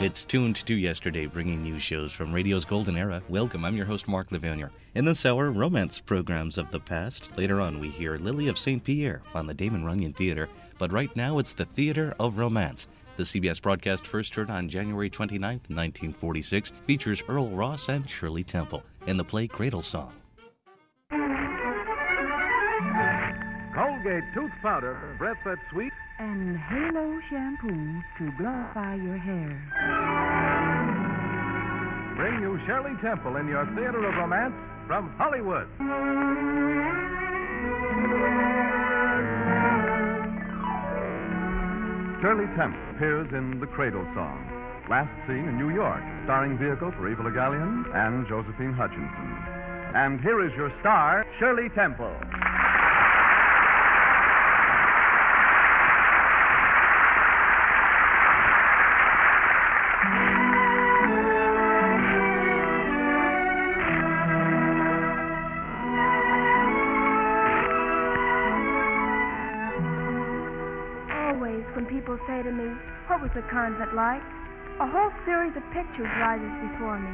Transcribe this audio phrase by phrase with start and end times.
[0.00, 3.22] It's tuned to yesterday, bringing you shows from radio's golden era.
[3.28, 4.70] Welcome, I'm your host, Mark Lavonier.
[4.94, 7.36] In this hour, romance programs of the past.
[7.36, 8.82] Later on, we hear Lily of St.
[8.82, 10.48] Pierre on the Damon Runyon Theater.
[10.78, 12.86] But right now, it's the Theater of Romance.
[13.18, 18.82] The CBS broadcast first heard on January 29, 1946, features Earle Ross and Shirley Temple
[19.06, 20.14] in the play Cradle Song.
[24.02, 25.92] Colgate tooth powder, breath that's sweet.
[26.18, 29.60] And Halo shampoo to glorify your hair.
[32.16, 34.54] Bring you Shirley Temple in your theater of romance
[34.86, 35.68] from Hollywood.
[42.22, 44.40] Shirley Temple appears in The Cradle Song,
[44.88, 49.36] last seen in New York, starring vehicle for Eva Le Gallienne and Josephine Hutchinson.
[49.94, 52.14] And here is your star, Shirley Temple.
[73.20, 74.22] Was the convent like?
[74.80, 77.12] a whole series of pictures rises before me.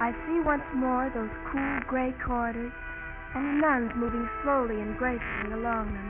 [0.00, 2.72] I see once more those cool gray corridors
[3.36, 6.08] and the nuns moving slowly and gracefully along them.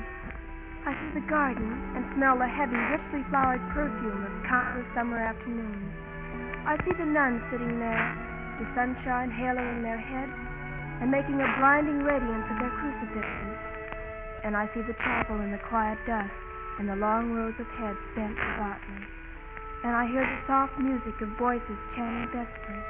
[0.86, 1.66] I see the garden
[1.98, 5.90] and smell the heavy, richly flowered perfume of countless summer afternoons.
[6.70, 8.06] I see the nuns sitting there,
[8.62, 10.38] the sunshine haloing their heads
[11.02, 13.58] and making a blinding radiance of their crucifixes.
[14.46, 16.45] And I see the chapel in the quiet dusk
[16.78, 18.80] and the long rows of heads bent about.
[19.84, 22.86] And I hear the soft music of voices chanting vespers.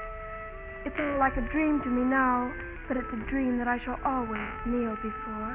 [0.86, 2.50] It's all like a dream to me now,
[2.88, 5.54] but it's a dream that I shall always kneel before.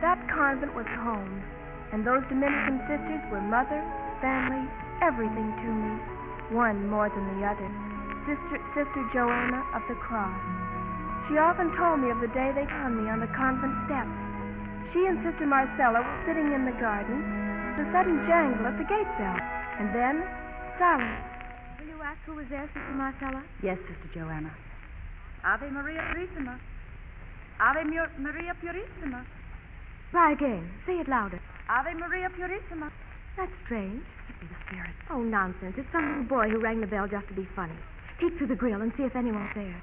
[0.00, 1.42] That convent was home,
[1.92, 3.80] and those Dominican sisters were mother,
[4.20, 4.64] family,
[5.02, 5.92] everything to me,
[6.56, 7.68] one more than the other.
[8.24, 10.69] Sister, Sister Joanna of the Cross.
[11.30, 14.10] She often told me of the day they found me on the convent steps.
[14.90, 17.22] She and Sister Marcella were sitting in the garden,
[17.78, 19.38] the sudden jangle at the gate bell,
[19.78, 20.26] and then
[20.74, 21.22] silence.
[21.78, 23.46] Will you ask who was there, Sister Marcella?
[23.62, 24.50] Yes, Sister Joanna.
[25.46, 26.58] Ave Maria Purissima.
[27.62, 29.22] Ave Mu- Maria Purissima.
[30.10, 30.66] Try again.
[30.84, 31.38] Say it louder.
[31.70, 32.90] Ave Maria Purissima.
[33.38, 34.02] That's strange.
[34.26, 34.94] Could be the spirit.
[35.08, 35.78] Oh, nonsense.
[35.78, 37.78] It's some little boy who rang the bell just to be funny.
[38.18, 39.78] Peek through the grill and see if anyone's there.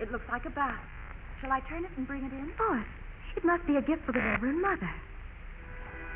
[0.00, 0.84] It looks like a bath.
[1.40, 2.52] Shall I turn it and bring it in?
[2.60, 2.90] Oh, Course.
[3.36, 4.90] It must be a gift for the Reverend Mother.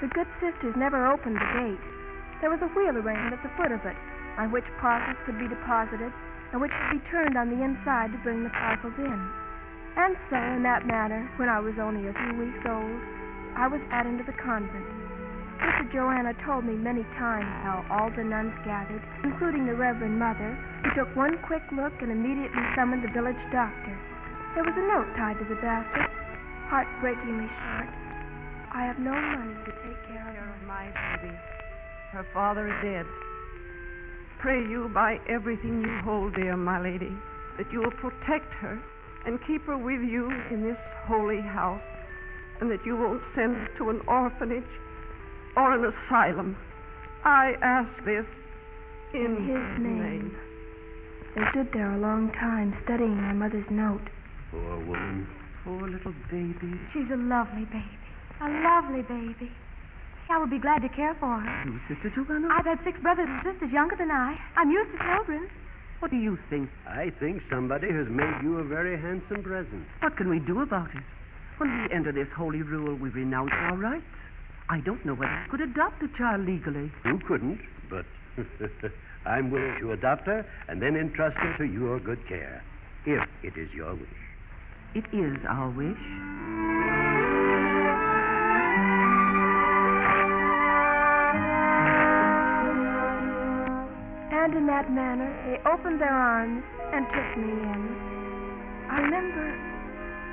[0.01, 1.85] The good sisters never opened the gate.
[2.41, 3.97] There was a wheel arranged at the foot of it,
[4.39, 6.13] on which parcels could be deposited,
[6.53, 9.21] and which could be turned on the inside to bring the parcels in.
[9.97, 13.01] And so, in that manner, when I was only a few weeks old,
[13.57, 15.09] I was added into the convent.
[15.60, 20.56] Sister Joanna told me many times how all the nuns gathered, including the Reverend Mother,
[20.81, 23.93] who took one quick look and immediately summoned the village doctor.
[24.56, 26.09] There was a note tied to the basket,
[26.72, 27.93] heartbreakingly short.
[28.72, 30.66] I have no money to take care of her.
[30.66, 30.88] my
[31.20, 31.34] baby.
[32.12, 33.04] Her father is dead.
[34.41, 37.12] Pray you by everything you hold dear, my lady,
[37.59, 38.81] that you will protect her
[39.26, 41.84] and keep her with you in this holy house,
[42.60, 44.65] and that you won't send her to an orphanage
[45.56, 46.56] or an asylum.
[47.25, 48.25] I ask this
[49.12, 50.37] in, In his name.
[51.34, 54.03] They stood there a long time studying my mother's note.
[54.50, 55.27] Poor woman.
[55.65, 56.75] Poor little baby.
[56.93, 57.99] She's a lovely baby.
[58.41, 59.50] A lovely baby.
[60.31, 61.65] I will be glad to care for her.
[61.67, 62.49] You, Sister Joanna?
[62.56, 64.38] I've had six brothers and sisters younger than I.
[64.56, 65.50] I'm used to children.
[65.99, 66.71] What do you think?
[66.88, 69.84] I think somebody has made you a very handsome present.
[70.00, 71.03] What can we do about it?
[71.59, 74.06] When we enter this holy rule, we renounce our rights.
[74.70, 76.92] I don't know whether I could adopt a child legally.
[77.04, 77.58] You couldn't,
[77.91, 78.06] but
[79.26, 82.62] I'm willing to adopt her and then entrust her to your good care,
[83.04, 84.08] if it is your wish.
[84.94, 85.99] It is our wish.
[94.31, 96.62] And in that manner, they opened their arms
[96.94, 97.82] and took me in.
[98.88, 99.50] I remember,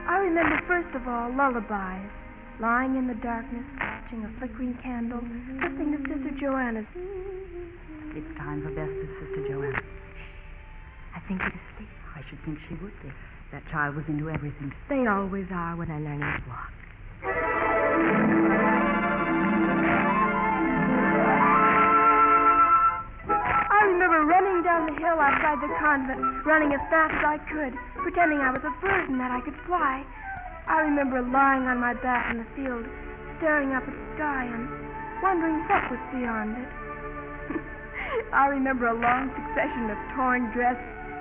[0.07, 2.12] I remember first of all lullabies,
[2.59, 5.21] lying in the darkness, watching a flickering candle,
[5.62, 6.86] listening to Sister Joanna's.
[8.18, 9.77] It's time for Vespers, Sister Joanna.
[11.13, 11.89] I think she's asleep.
[12.15, 13.13] I should think she would be.
[13.51, 14.74] That child was into everything.
[14.89, 16.74] They always are when they're learning to walk.
[23.69, 27.74] I remember running down the hill outside the convent, running as fast as I could,
[28.01, 30.04] pretending I was a bird and that I could fly.
[30.68, 32.84] I remember lying on my back in the field,
[33.40, 34.68] staring up at the sky and
[35.24, 36.72] wondering what was beyond it.
[38.36, 40.75] I remember a long succession of torn dress,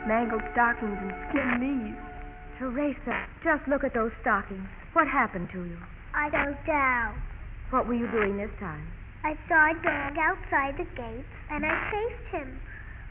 [0.06, 1.98] mangled stockings, and skinned knees.
[2.58, 4.66] Teresa, just look at those stockings.
[4.94, 5.78] What happened to you?
[6.14, 7.14] I don't know.
[7.70, 8.82] What were you doing this time?
[9.22, 12.60] I saw a dog outside the gates, and I chased him.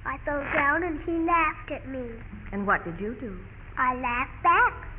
[0.05, 2.03] I fell down, and he laughed at me.
[2.51, 3.37] And what did you do?
[3.77, 4.94] I laughed back.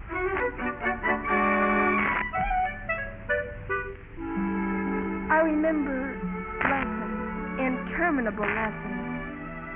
[5.26, 6.14] I remember
[6.62, 9.03] lessons, interminable lessons.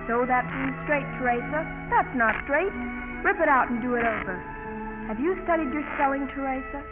[0.06, 1.66] So that seam straight, Teresa.
[1.90, 2.72] That's not straight.
[3.22, 4.38] Rip it out and do it over.
[5.08, 6.82] Have you studied your spelling, Teresa?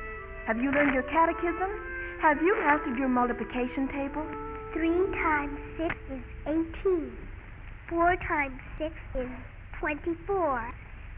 [0.47, 1.71] Have you learned your catechism?
[2.21, 4.27] Have you mastered your multiplication table?
[4.75, 7.13] Three times six is eighteen.
[7.89, 9.31] Four times six is
[9.79, 10.73] twenty-four.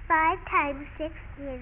[0.07, 1.61] Five times six is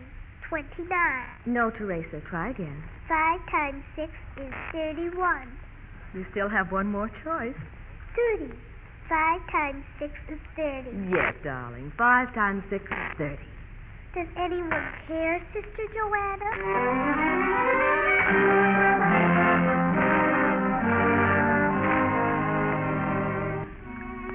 [0.48, 1.26] twenty-nine.
[1.46, 2.20] No, Teresa.
[2.28, 2.82] Try again.
[3.08, 5.48] Five times six is thirty-one.
[6.14, 7.56] You still have one more choice.
[8.16, 8.52] Thirty.
[9.08, 10.90] Five times six is thirty.
[11.10, 11.92] Yes, darling.
[11.96, 13.48] Five times six is thirty.
[14.14, 16.50] Does anyone care, Sister Joanna?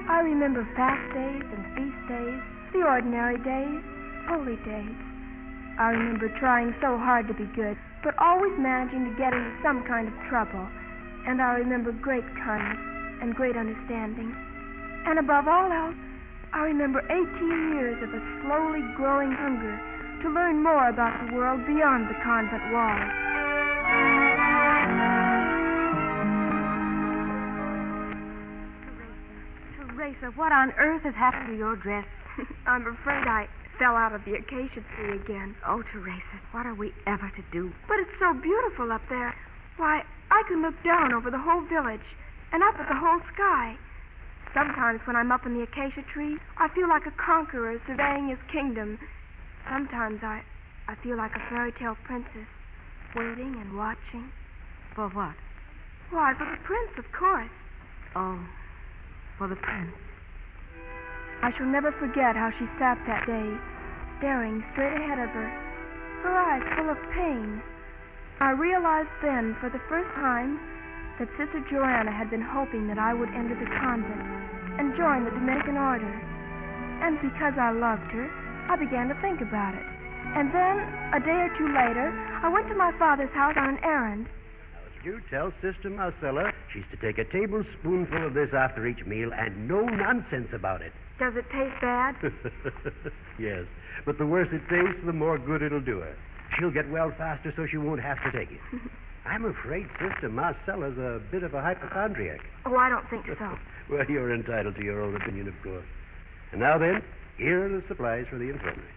[0.08, 3.82] I remember fast days and feast days, the ordinary days,
[4.28, 5.13] holy days.
[5.78, 9.82] I remember trying so hard to be good, but always managing to get into some
[9.82, 10.62] kind of trouble.
[11.26, 12.78] And I remember great kindness
[13.22, 14.30] and great understanding.
[15.06, 15.98] And above all else,
[16.52, 19.74] I remember 18 years of a slowly growing hunger
[20.22, 23.10] to learn more about the world beyond the convent walls.
[29.74, 32.06] Teresa, what on earth has happened to your dress?
[32.66, 33.48] I'm afraid I
[33.78, 35.54] fell out of the acacia tree again.
[35.66, 37.72] Oh, Teresa, what are we ever to do?
[37.88, 39.34] But it's so beautiful up there.
[39.76, 42.06] Why, I can look down over the whole village
[42.52, 43.76] and up at the whole sky.
[44.54, 48.38] Sometimes when I'm up in the acacia tree, I feel like a conqueror surveying his
[48.52, 48.98] kingdom.
[49.68, 50.42] Sometimes I,
[50.86, 52.46] I feel like a fairy tale princess,
[53.16, 54.30] waiting and watching.
[54.94, 55.34] For what?
[56.10, 57.50] Why, for the prince, of course.
[58.14, 58.38] Oh,
[59.38, 59.90] for the prince.
[61.42, 63.48] I shall never forget how she sat that day,
[64.18, 65.48] staring straight ahead of her,
[66.22, 67.62] her eyes full of pain.
[68.40, 70.58] I realized then, for the first time,
[71.18, 74.22] that Sister Joanna had been hoping that I would enter the convent
[74.78, 76.10] and join the Dominican order.
[77.02, 78.26] And because I loved her,
[78.68, 79.86] I began to think about it.
[80.34, 80.80] And then,
[81.14, 82.10] a day or two later,
[82.42, 84.26] I went to my father's house on an errand.
[85.04, 89.68] You tell Sister Marcella she's to take a tablespoonful of this after each meal and
[89.68, 90.92] no nonsense about it.
[91.18, 92.16] Does it taste bad?
[93.38, 93.64] yes,
[94.04, 96.16] but the worse it tastes, the more good it'll do her.
[96.58, 98.60] She'll get well faster so she won't have to take it.
[99.24, 102.40] I'm afraid Sister Marcella's a bit of a hypochondriac.
[102.66, 103.58] Oh, I don't think so.
[103.90, 105.86] well, you're entitled to your own opinion, of course.
[106.52, 107.02] And now then,
[107.38, 108.92] here are the supplies for the infirmary.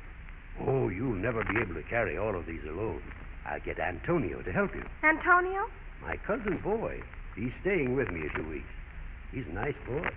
[0.65, 3.01] Oh, you'll never be able to carry all of these alone.
[3.45, 4.83] I'll get Antonio to help you.
[5.03, 5.67] Antonio?
[6.01, 7.01] My cousin boy.
[7.35, 8.69] He's staying with me a few weeks.
[9.31, 10.09] He's a nice boy.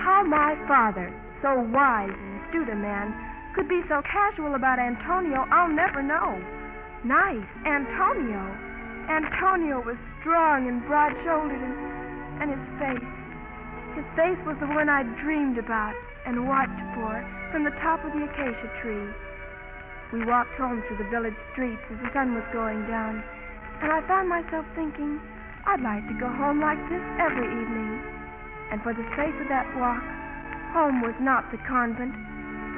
[0.00, 1.12] How my father,
[1.42, 3.14] so wise and astute a man,
[3.54, 6.38] could be so casual about Antonio, I'll never know.
[7.04, 8.42] Nice, Antonio.
[9.10, 11.76] Antonio was strong and broad shouldered, and,
[12.42, 13.12] and his face.
[13.96, 15.94] His face was the one I'd dreamed about
[16.26, 17.18] and watched for
[17.50, 19.08] from the top of the acacia tree.
[20.12, 23.22] We walked home through the village streets as the sun was going down,
[23.82, 25.20] and I found myself thinking,
[25.66, 28.09] I'd like to go home like this every evening.
[28.70, 30.02] And for the space of that walk,
[30.72, 32.14] home was not the convent.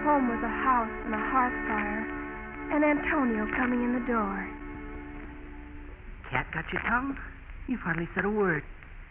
[0.09, 2.03] Home was a house and a hearth fire,
[2.73, 4.49] and Antonio coming in the door.
[6.31, 7.17] Cat got your tongue?
[7.69, 8.65] You've hardly said a word.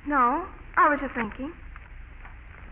[0.08, 0.46] No,
[0.76, 1.54] I was just thinking.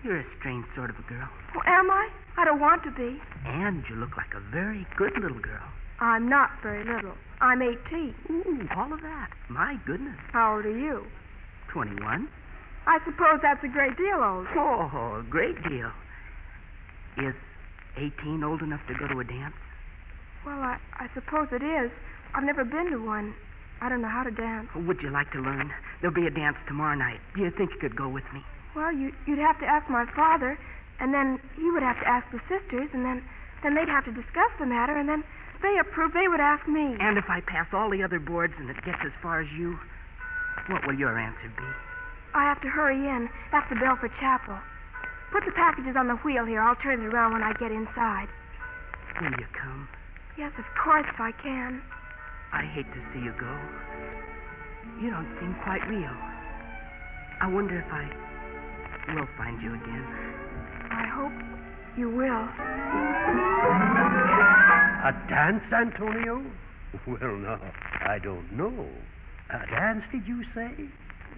[0.03, 1.29] You're a strange sort of a girl.
[1.55, 2.09] Oh, am I?
[2.37, 3.21] I don't want to be.
[3.45, 5.67] And you look like a very good little girl.
[5.99, 7.13] I'm not very little.
[7.41, 8.15] I'm 18.
[8.31, 9.29] Ooh, all of that.
[9.49, 10.17] My goodness.
[10.31, 11.05] How old are you?
[11.71, 12.27] 21?
[12.89, 14.49] I suppose that's a great deal old.
[14.57, 15.93] Oh, a great deal.
[17.21, 17.37] Is
[18.01, 19.53] 18 old enough to go to a dance?
[20.43, 21.91] Well, I, I suppose it is.
[22.33, 23.35] I've never been to one.
[23.81, 24.69] I don't know how to dance.
[24.73, 25.69] Would you like to learn?
[26.01, 27.21] There'll be a dance tomorrow night.
[27.35, 28.41] Do you think you could go with me?
[28.75, 30.57] Well, you, you'd have to ask my father,
[30.99, 33.21] and then he would have to ask the sisters, and then,
[33.61, 36.67] then they'd have to discuss the matter, and then if they approve, they would ask
[36.67, 36.97] me.
[36.99, 39.77] And if I pass all the other boards and it gets as far as you,
[40.67, 41.69] what will your answer be?
[42.33, 43.29] I have to hurry in.
[43.51, 44.57] That's the bell for chapel.
[45.31, 46.61] Put the packages on the wheel here.
[46.61, 48.27] I'll turn it around when I get inside.
[49.21, 49.87] Will you come?
[50.37, 51.81] Yes, of course, if I can.
[52.53, 53.53] I hate to see you go.
[55.01, 56.15] You don't seem quite real.
[57.41, 58.09] I wonder if I
[59.13, 60.05] will find you again.
[60.91, 61.33] I hope
[61.97, 62.47] you will.
[65.05, 66.43] A dance, Antonio?
[67.05, 67.59] Well, no,
[68.01, 68.87] I don't know.
[69.51, 70.89] A dance, did you say?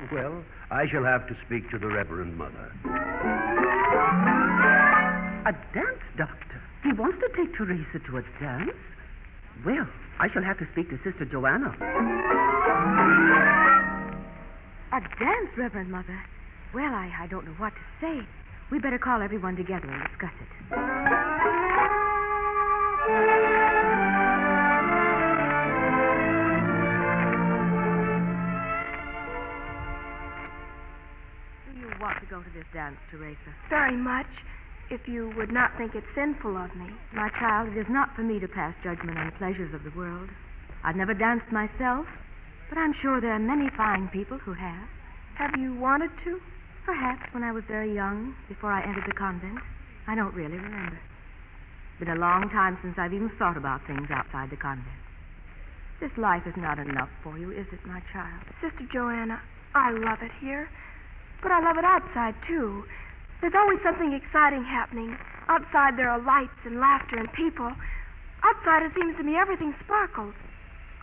[0.09, 2.71] Well, I shall have to speak to the Reverend Mother.
[5.45, 6.61] A dance, Doctor?
[6.83, 8.71] He wants to take Teresa to a dance?
[9.65, 9.87] Well,
[10.19, 11.75] I shall have to speak to Sister Joanna.
[14.93, 16.19] A dance, Reverend Mother?
[16.73, 18.25] Well, I, I don't know what to say.
[18.71, 20.47] We better call everyone together and discuss it.
[32.61, 33.49] This dance, Teresa?
[33.73, 34.29] Very much.
[34.91, 36.93] If you would not think it sinful of me.
[37.15, 39.97] My child, it is not for me to pass judgment on the pleasures of the
[39.97, 40.29] world.
[40.83, 42.05] I've never danced myself,
[42.69, 44.87] but I'm sure there are many fine people who have.
[45.41, 46.37] Have you wanted to?
[46.85, 49.57] Perhaps when I was very young, before I entered the convent.
[50.07, 50.99] I don't really remember.
[50.99, 55.01] It's been a long time since I've even thought about things outside the convent.
[56.01, 58.43] This life is not enough for you, is it, my child?
[58.61, 59.39] Sister Joanna,
[59.73, 60.69] I love it here.
[61.41, 62.85] But I love it outside, too.
[63.41, 65.17] There's always something exciting happening.
[65.49, 67.71] Outside there are lights and laughter and people.
[68.43, 70.35] Outside it seems to me everything sparkles.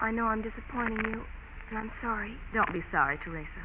[0.00, 1.22] I know I'm disappointing you,
[1.70, 2.34] and I'm sorry.
[2.54, 3.62] Don't be sorry, Teresa.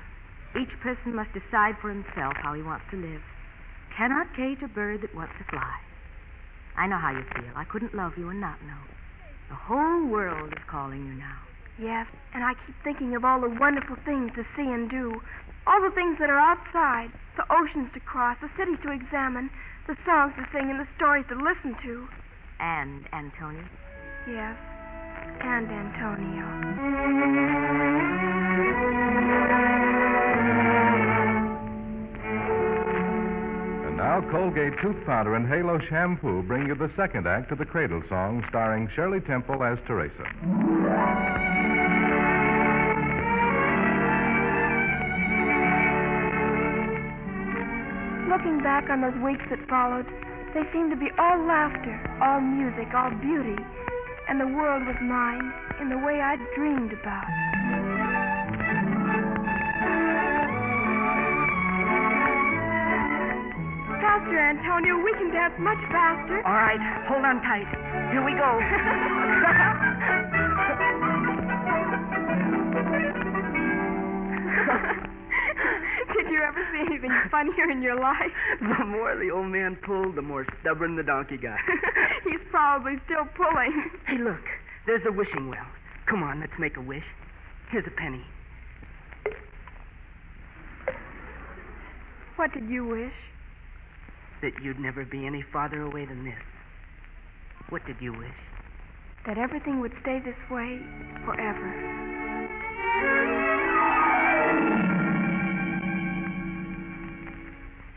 [0.59, 3.21] Each person must decide for himself how he wants to live.
[3.95, 5.77] Cannot cage a bird that wants to fly.
[6.75, 7.53] I know how you feel.
[7.55, 8.81] I couldn't love you and not know.
[9.49, 11.37] The whole world is calling you now.
[11.77, 15.21] Yes, and I keep thinking of all the wonderful things to see and do.
[15.65, 17.11] All the things that are outside.
[17.35, 19.49] The oceans to cross, the cities to examine,
[19.87, 22.07] the songs to sing, and the stories to listen to.
[22.59, 23.63] And Antonio?
[24.27, 24.55] Yes,
[25.41, 26.45] and Antonio.
[33.87, 37.65] And now Colgate Tooth Powder and Halo Shampoo bring you the second act of the
[37.65, 40.23] Cradle Song starring Shirley Temple as Teresa.
[48.43, 50.03] Looking back on those weeks that followed,
[50.51, 53.55] they seemed to be all laughter, all music, all beauty,
[54.27, 55.47] and the world was mine
[55.79, 57.23] in the way I'd dreamed about.
[64.03, 64.99] Faster, Antonio.
[64.99, 66.43] We can dance much faster.
[66.43, 67.71] All right, hold on tight.
[68.11, 68.59] Here we go.
[76.43, 78.33] You ever see anything funnier in your life?
[78.59, 81.57] the more the old man pulled, the more stubborn the donkey got.
[82.25, 83.89] He's probably still pulling.
[84.05, 84.43] Hey, look,
[84.85, 85.65] there's a wishing well.
[86.05, 87.05] Come on, let's make a wish.
[87.71, 88.25] Here's a penny.
[92.35, 93.13] What did you wish?
[94.41, 96.43] That you'd never be any farther away than this.
[97.69, 98.35] What did you wish?
[99.25, 100.81] That everything would stay this way
[101.23, 103.42] forever.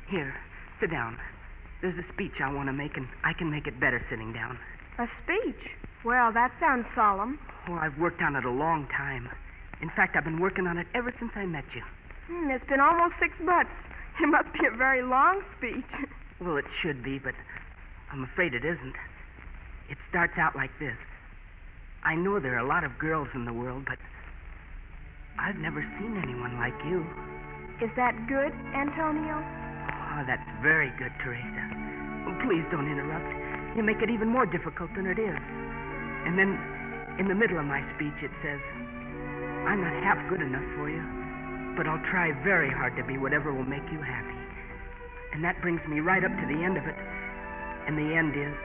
[0.09, 0.35] Here,
[0.81, 1.19] sit down.
[1.83, 4.59] There's a speech I want to make, and I can make it better sitting down.
[4.99, 5.61] A speech?
[6.05, 7.39] Well, that sounds solemn.
[7.69, 9.29] Oh, I've worked on it a long time.
[9.83, 11.83] In fact, I've been working on it ever since I met you.
[12.29, 13.71] Hmm, it's been almost six months.
[14.23, 15.85] It must be a very long speech.
[16.41, 17.35] Well, it should be, but
[18.13, 18.95] I'm afraid it isn't.
[19.91, 20.97] It starts out like this
[22.05, 23.99] I know there are a lot of girls in the world, but
[25.39, 27.05] I've never seen anyone like you.
[27.83, 29.66] Is that good, Antonio?
[30.17, 31.65] Oh, that's very good, Teresa.
[32.25, 33.29] Oh, please don't interrupt.
[33.77, 35.37] You make it even more difficult than it is.
[36.25, 36.57] And then,
[37.21, 38.57] in the middle of my speech, it says,
[39.69, 41.05] I'm not half good enough for you,
[41.77, 44.41] but I'll try very hard to be whatever will make you happy.
[45.37, 46.97] And that brings me right up to the end of it.
[47.85, 48.57] And the end is,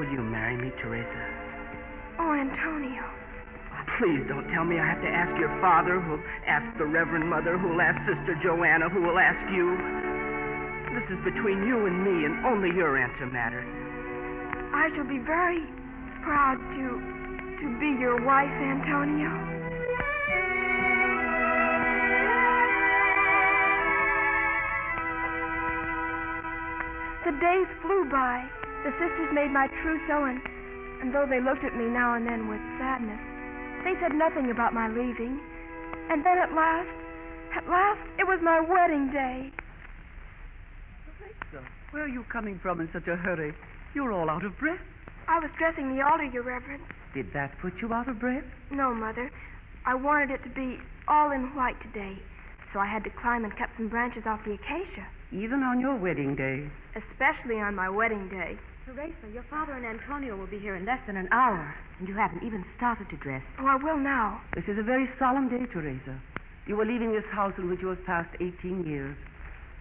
[0.00, 1.22] will you marry me, Teresa?
[2.18, 3.17] Oh, Antonio.
[3.96, 7.56] Please don't tell me I have to ask your father, who'll ask the Reverend Mother,
[7.56, 9.74] who'll ask Sister Joanna, who will ask you.
[10.92, 13.66] This is between you and me, and only your answer matters.
[14.74, 15.64] I shall be very
[16.22, 16.86] proud to
[17.58, 19.34] to be your wife, Antonio.
[27.26, 28.46] The days flew by.
[28.84, 30.40] The sisters made my trousseau, and,
[31.02, 33.18] and though they looked at me now and then with sadness,
[33.84, 35.40] they said nothing about my leaving.
[36.10, 36.88] And then at last,
[37.56, 39.50] at last, it was my wedding day.
[41.90, 43.54] Where are you coming from in such a hurry?
[43.94, 44.80] You're all out of breath.
[45.26, 46.82] I was dressing the altar, Your Reverence.
[47.14, 48.44] Did that put you out of breath?
[48.70, 49.30] No, Mother.
[49.86, 52.18] I wanted it to be all in white today,
[52.72, 55.96] so I had to climb and cut some branches off the acacia, Even on your
[55.96, 56.68] wedding day.
[56.94, 58.58] especially on my wedding day.
[58.88, 62.14] Teresa, your father and Antonio will be here in less than an hour, and you
[62.14, 63.42] haven't even started to dress.
[63.60, 64.40] Oh, I will now.
[64.54, 66.16] This is a very solemn day, Teresa.
[66.66, 69.14] You are leaving this house in which you have passed 18 years.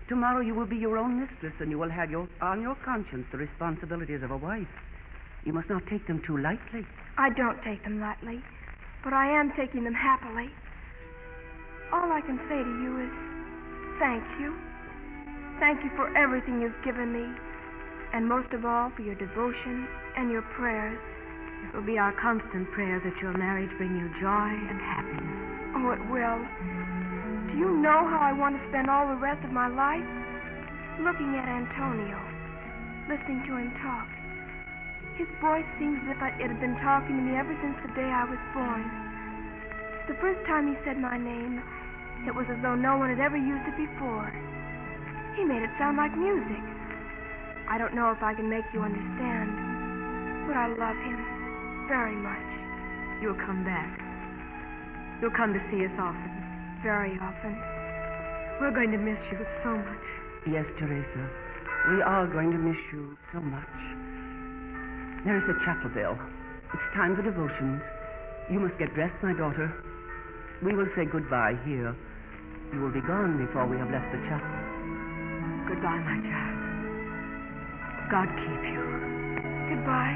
[0.10, 3.26] Tomorrow you will be your own mistress, and you will have your, on your conscience
[3.32, 4.68] the responsibilities of a wife.
[5.46, 6.84] You must not take them too lightly.
[7.18, 8.44] I don't take them lightly,
[9.06, 10.52] but I am taking them happily.
[11.94, 13.14] All I can say to you is
[14.04, 14.52] thank you.
[15.64, 17.24] Thank you for everything you've given me,
[18.18, 19.86] and most of all for your devotion
[20.18, 20.98] and your prayers.
[21.70, 25.38] It will be our constant prayer that your marriage bring you joy and happiness.
[25.78, 26.42] Oh, it will.
[27.46, 30.02] Do you know how I want to spend all the rest of my life?
[30.98, 32.18] Looking at Antonio,
[33.06, 34.10] listening to him talk.
[35.22, 38.10] His voice seems as if it had been talking to me ever since the day
[38.10, 38.82] I was born.
[40.10, 41.62] The first time he said my name,
[42.26, 44.34] it was as though no one had ever used it before.
[45.38, 46.77] He made it sound like music.
[47.70, 49.52] I don't know if I can make you understand,
[50.48, 51.20] but I love him
[51.88, 52.48] very much,
[53.22, 53.98] You'll come back.
[55.22, 56.32] You'll come to see us often.
[56.84, 57.58] very often.
[58.62, 60.06] We're going to miss you so much.
[60.46, 61.24] Yes, Teresa.
[61.90, 63.74] We are going to miss you so much.
[65.26, 66.14] There is the chapel bell.
[66.74, 67.82] It's time for devotions.
[68.52, 69.74] You must get dressed, my daughter.
[70.64, 71.96] We will say goodbye here.
[72.74, 74.58] You will be gone before we have left the chapel.
[75.68, 76.47] Goodbye, my child.
[78.10, 78.80] God keep you.
[79.68, 80.16] Goodbye.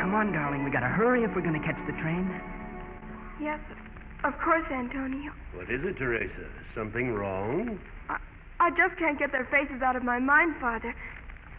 [0.00, 0.64] Come on, darling.
[0.64, 2.24] We gotta hurry if we're gonna catch the train.
[3.38, 3.60] Yes,
[4.24, 5.32] of course, Antonio.
[5.52, 6.48] What is it, Teresa?
[6.74, 7.78] Something wrong?
[8.08, 8.16] I
[8.58, 10.94] I just can't get their faces out of my mind, Father.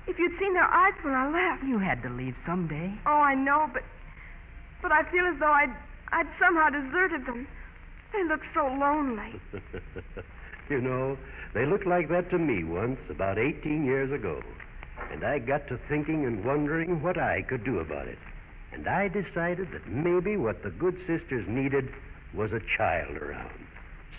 [0.07, 1.63] If you'd seen their eyes when I left.
[1.63, 2.91] You had to leave someday.
[3.05, 3.83] Oh, I know, but
[4.81, 5.75] but I feel as though I'd
[6.11, 7.47] I'd somehow deserted them.
[8.13, 9.39] They look so lonely.
[10.69, 11.17] you know,
[11.53, 14.41] they looked like that to me once, about 18 years ago.
[15.11, 18.17] And I got to thinking and wondering what I could do about it.
[18.71, 21.89] And I decided that maybe what the good sisters needed
[22.33, 23.67] was a child around.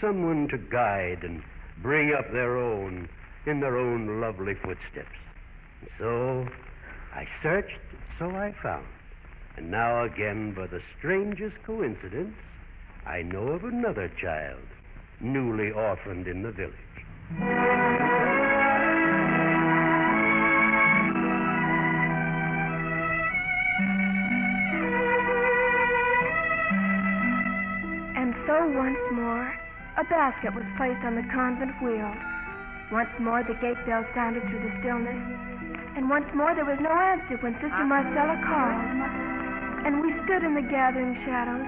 [0.00, 1.42] Someone to guide and
[1.82, 3.08] bring up their own
[3.46, 5.16] in their own lovely footsteps.
[5.80, 6.48] And so
[7.14, 7.78] I searched,
[8.18, 8.86] so I found.
[9.56, 12.34] And now again, by the strangest coincidence,
[13.06, 14.62] I know of another child,
[15.20, 16.74] newly orphaned in the village.
[28.16, 29.52] And so once more,
[29.98, 32.12] a basket was placed on the convent wheel.
[32.92, 35.16] Once more, the gate bell sounded through the stillness.
[35.96, 39.29] And once more, there was no answer when Sister Marcella called.
[39.84, 41.66] And we stood in the gathering shadows,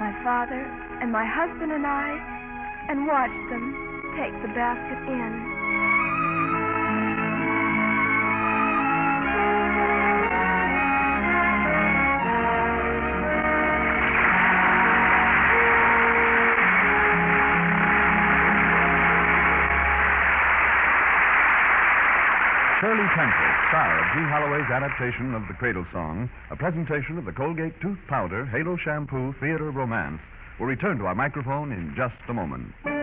[0.00, 0.64] my father
[1.00, 2.16] and my husband and I,
[2.88, 3.74] and watched them
[4.16, 5.51] take the basket in.
[24.12, 28.76] Gene Holloway's adaptation of the Cradle Song, a presentation of the Colgate Tooth Powder Halo
[28.76, 30.20] Shampoo Theater Romance,
[30.60, 32.74] will return to our microphone in just a moment.
[32.84, 33.00] Halo,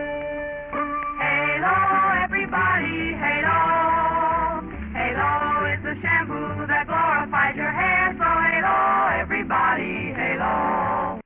[2.22, 4.62] everybody, Halo.
[4.94, 8.14] Halo is the shampoo that glorifies your hair.
[8.14, 11.18] So Halo, everybody, Halo.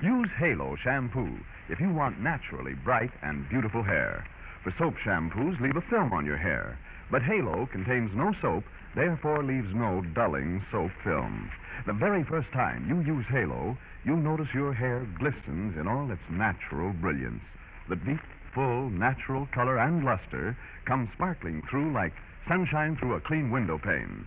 [0.00, 1.36] Use Halo Shampoo
[1.68, 4.24] if you want naturally bright and beautiful hair.
[4.66, 6.76] For soap shampoos leave a film on your hair,
[7.08, 8.64] but Halo contains no soap,
[8.96, 11.48] therefore leaves no dulling soap film.
[11.86, 16.28] The very first time you use Halo, you'll notice your hair glistens in all its
[16.28, 17.44] natural brilliance.
[17.88, 18.18] The deep,
[18.52, 22.14] full, natural color and luster come sparkling through like
[22.48, 24.26] sunshine through a clean window pane.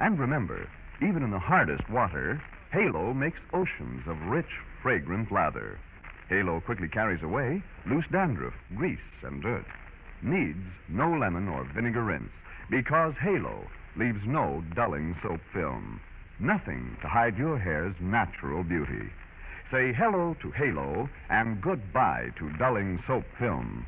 [0.00, 0.66] And remember,
[1.00, 5.78] even in the hardest water, Halo makes oceans of rich, fragrant lather.
[6.28, 9.64] Halo quickly carries away loose dandruff, grease, and dirt.
[10.22, 12.30] Needs no lemon or vinegar rinse
[12.70, 16.00] because Halo leaves no dulling soap film.
[16.38, 19.10] Nothing to hide your hair's natural beauty.
[19.70, 23.86] Say hello to Halo and goodbye to dulling soap film.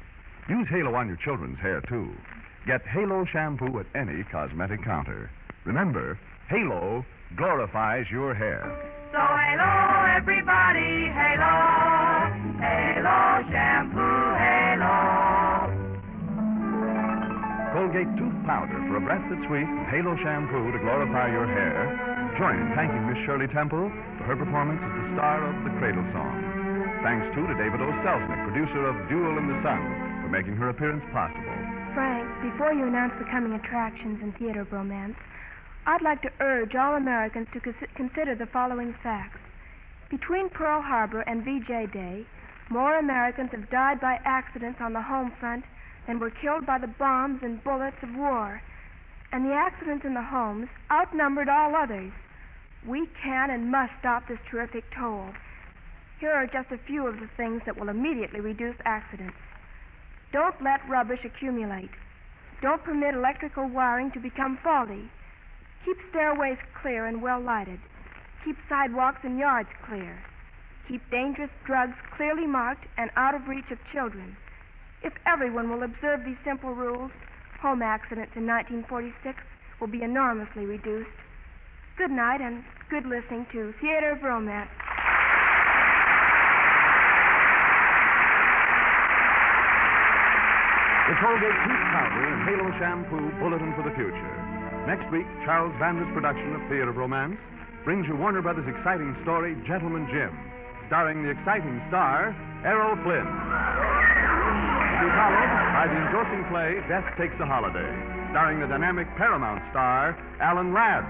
[0.49, 2.11] Use Halo on your children's hair, too.
[2.67, 5.31] Get Halo shampoo at any cosmetic counter.
[5.65, 7.05] Remember, Halo
[7.37, 8.61] glorifies your hair.
[9.13, 11.70] So Halo, everybody, Halo.
[13.81, 14.93] Shampoo, Halo.
[17.73, 21.89] Colgate tooth powder for a breath that's sweet Halo shampoo to glorify your hair,
[22.37, 23.89] join in thanking Miss Shirley Temple
[24.21, 26.37] for her performance as the star of the Cradle Song.
[27.01, 27.89] Thanks, too, to David O.
[28.05, 29.81] Selznick, producer of Duel in the Sun,
[30.21, 31.57] for making her appearance possible.
[31.97, 35.17] Frank, before you announce the coming attractions in theater romance,
[35.89, 39.41] I'd like to urge all Americans to cons- consider the following facts.
[40.13, 42.29] Between Pearl Harbor and VJ Day,
[42.71, 45.65] more Americans have died by accidents on the home front
[46.07, 48.63] than were killed by the bombs and bullets of war.
[49.33, 52.13] And the accidents in the homes outnumbered all others.
[52.87, 55.27] We can and must stop this terrific toll.
[56.21, 59.37] Here are just a few of the things that will immediately reduce accidents.
[60.33, 61.91] Don't let rubbish accumulate.
[62.63, 65.11] Don't permit electrical wiring to become faulty.
[65.85, 67.81] Keep stairways clear and well lighted.
[68.45, 70.23] Keep sidewalks and yards clear.
[70.91, 74.37] Keep dangerous drugs clearly marked and out of reach of children.
[75.07, 77.13] If everyone will observe these simple rules,
[77.63, 79.39] home accidents in 1946
[79.79, 81.15] will be enormously reduced.
[81.97, 84.67] Good night and good listening to Theater of Romance.
[91.07, 94.35] The Colgate tooth powder and Halo shampoo bulletin for the future.
[94.91, 97.39] Next week, Charles Vanda's production of Theater of Romance
[97.85, 100.35] brings you Warner Brothers' exciting story, Gentleman Jim,
[100.91, 102.35] starring the exciting star,
[102.67, 103.23] Errol Flynn.
[103.23, 107.87] To be followed by the engrossing play, Death Takes a Holiday,
[108.35, 111.07] starring the dynamic Paramount star, Alan Ladd.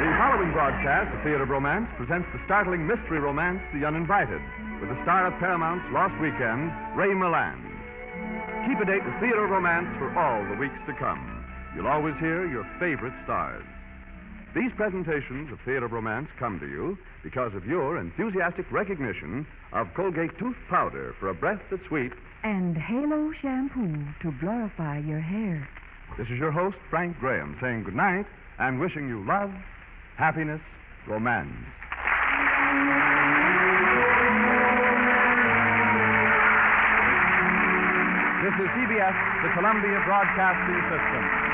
[0.00, 4.40] The following broadcast of Theater of Romance presents the startling mystery romance, The Uninvited,
[4.80, 7.60] with the star of Paramount's Lost Weekend, Ray Milland.
[8.64, 11.20] Keep a date with Theater of Romance for all the weeks to come.
[11.76, 13.68] You'll always hear your favorite stars.
[14.54, 19.86] These presentations of Theater of Romance come to you because of your enthusiastic recognition of
[19.94, 22.10] Colgate tooth powder for a breath that's sweet.
[22.42, 25.68] And Halo shampoo to glorify your hair.
[26.18, 28.26] This is your host, Frank Graham, saying good night
[28.58, 29.52] and wishing you love,
[30.16, 30.60] happiness,
[31.06, 31.54] romance.
[38.42, 39.14] This is CBS,
[39.46, 41.49] the Columbia Broadcasting System.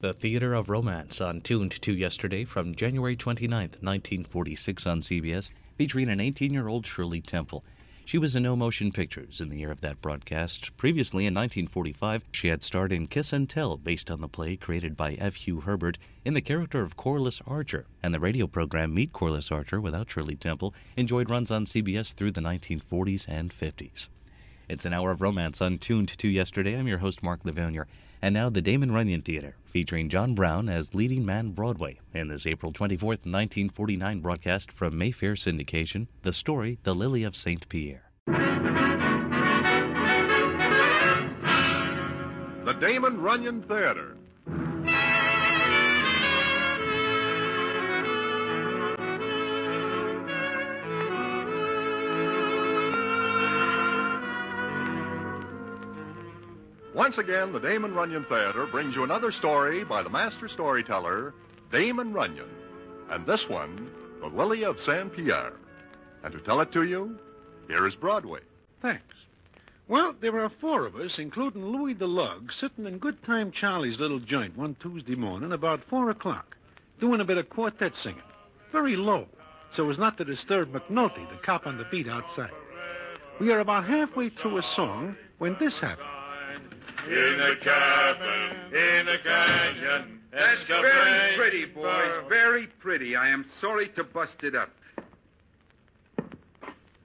[0.00, 6.08] The Theater of Romance on Tuned to Yesterday from January 29, 1946 on CBS, featuring
[6.08, 7.62] an 18 year old Shirley Temple.
[8.06, 10.74] She was in no motion pictures in the year of that broadcast.
[10.78, 14.96] Previously, in 1945, she had starred in Kiss and Tell, based on the play created
[14.96, 15.34] by F.
[15.34, 17.84] Hugh Herbert in the character of Corliss Archer.
[18.02, 22.30] And the radio program Meet Corliss Archer without Shirley Temple enjoyed runs on CBS through
[22.30, 24.08] the 1940s and 50s.
[24.66, 26.78] It's an hour of romance on Tuned to Yesterday.
[26.78, 27.86] I'm your host, Mark Lavonier.
[28.22, 32.46] And now the Damon Runyon Theater, featuring John Brown as leading man Broadway in this
[32.46, 37.66] April 24th, 1949 broadcast from Mayfair Syndication, the story The Lily of St.
[37.70, 38.10] Pierre.
[42.66, 44.16] The Damon Runyon Theater.
[56.94, 61.32] Once again, the Damon Runyon Theater brings you another story by the master storyteller,
[61.70, 62.48] Damon Runyon.
[63.10, 65.52] And this one, The Lily of Saint Pierre.
[66.24, 67.16] And to tell it to you,
[67.68, 68.40] here is Broadway.
[68.82, 69.14] Thanks.
[69.86, 74.00] Well, there were four of us, including Louis the Lug, sitting in Good Time Charlie's
[74.00, 76.56] little joint one Tuesday morning about four o'clock,
[77.00, 78.22] doing a bit of quartet singing,
[78.72, 79.26] very low,
[79.74, 82.50] so as not to disturb McNulty, the cop on the beat outside.
[83.40, 86.19] We are about halfway through a song when this happened.
[87.06, 90.20] In the cabin, in the canyon.
[90.32, 92.24] That's very pretty, boys.
[92.28, 93.16] Very pretty.
[93.16, 94.70] I am sorry to bust it up.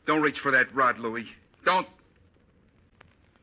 [0.06, 1.26] Don't reach for that rod, Louis.
[1.66, 1.88] Don't.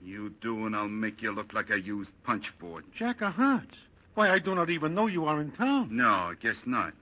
[0.01, 2.85] You do, and I'll make you look like a used punch board.
[2.97, 3.75] Jack of Hearts.
[4.15, 5.89] Why, I do not even know you are in town.
[5.91, 6.93] No, I guess not.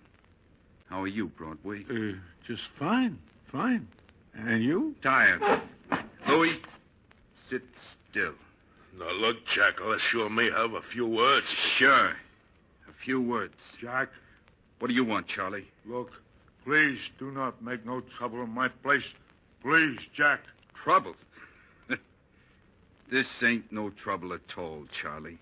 [0.88, 1.84] How are you, Broadway?
[1.90, 3.18] Uh, just fine,
[3.50, 3.86] fine.
[4.34, 4.94] And you?
[5.02, 5.42] Tired.
[6.28, 6.58] Louis,
[7.48, 7.62] sit
[8.10, 8.32] still.
[8.98, 11.46] Now, look, Jack, let's you and me have a few words.
[11.76, 12.08] Sure.
[12.08, 13.54] A few words.
[13.80, 14.08] Jack.
[14.78, 15.66] What do you want, Charlie?
[15.86, 16.10] Look,
[16.64, 19.04] please do not make no trouble in my place.
[19.62, 20.40] Please, Jack.
[20.82, 21.14] Trouble?
[23.10, 25.38] this ain't no trouble at all, Charlie.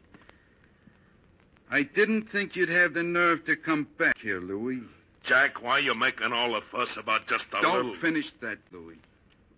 [1.71, 4.81] I didn't think you'd have the nerve to come back here, Louis.
[5.25, 8.01] Jack, why are you making all the fuss about just a little Don't little...
[8.01, 8.97] finish that, Louis.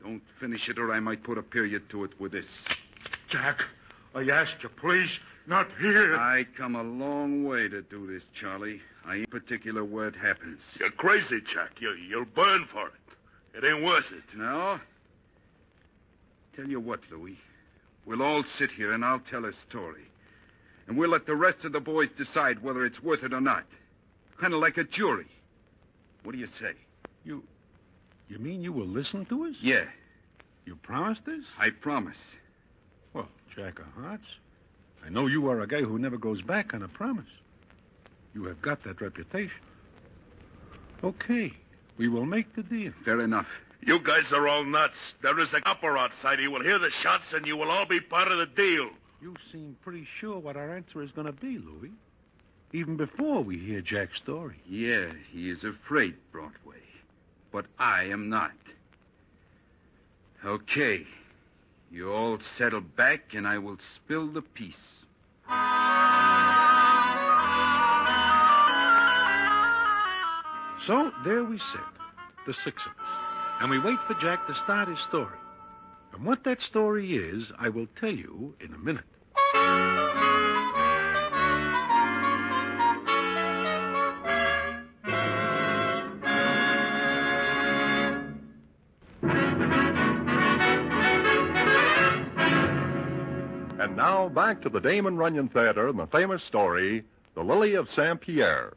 [0.03, 2.47] Don't finish it, or I might put a period to it with this.
[3.31, 3.61] Jack,
[4.15, 5.11] I ask you, please,
[5.47, 6.17] not here.
[6.17, 8.81] I come a long way to do this, Charlie.
[9.07, 10.61] I ain't particular where it happens.
[10.79, 11.81] You're crazy, Jack.
[11.81, 12.95] You, you'll burn for it.
[13.57, 14.23] It ain't worth it.
[14.37, 14.79] No?
[16.57, 17.39] Tell you what, Louis.
[18.07, 20.03] We'll all sit here and I'll tell a story.
[20.87, 23.65] And we'll let the rest of the boys decide whether it's worth it or not.
[24.41, 25.27] Kind of like a jury.
[26.25, 26.73] What do you say?
[27.25, 27.43] You.
[28.29, 29.55] You mean you will listen to us?
[29.61, 29.85] Yeah,
[30.65, 31.43] You promised us?
[31.59, 32.17] I promise.
[33.55, 34.25] Jack of Hearts,
[35.05, 37.25] I know you are a guy who never goes back on a promise.
[38.35, 39.51] You have got that reputation.
[41.03, 41.53] Okay,
[41.99, 42.93] we will make the deal.
[43.05, 43.47] Fair enough.
[43.81, 44.97] You guys are all nuts.
[45.23, 46.39] There is a copper outside.
[46.39, 48.91] He will hear the shots, and you will all be part of the deal.
[49.23, 51.93] You seem pretty sure what our answer is going to be, Louis.
[52.73, 54.57] Even before we hear Jack's story.
[54.69, 56.77] Yeah, he is afraid, Broadway.
[57.53, 58.53] But I am not.
[60.45, 61.05] Okay.
[61.93, 64.75] You all settle back, and I will spill the piece.
[70.87, 71.81] So there we sit,
[72.47, 73.11] the six of us,
[73.61, 75.37] and we wait for Jack to start his story.
[76.13, 79.05] And what that story is, I will tell you in a minute.
[94.35, 98.73] Back to the Damon Runyon Theater and the famous story, The Lily of Saint Pierre.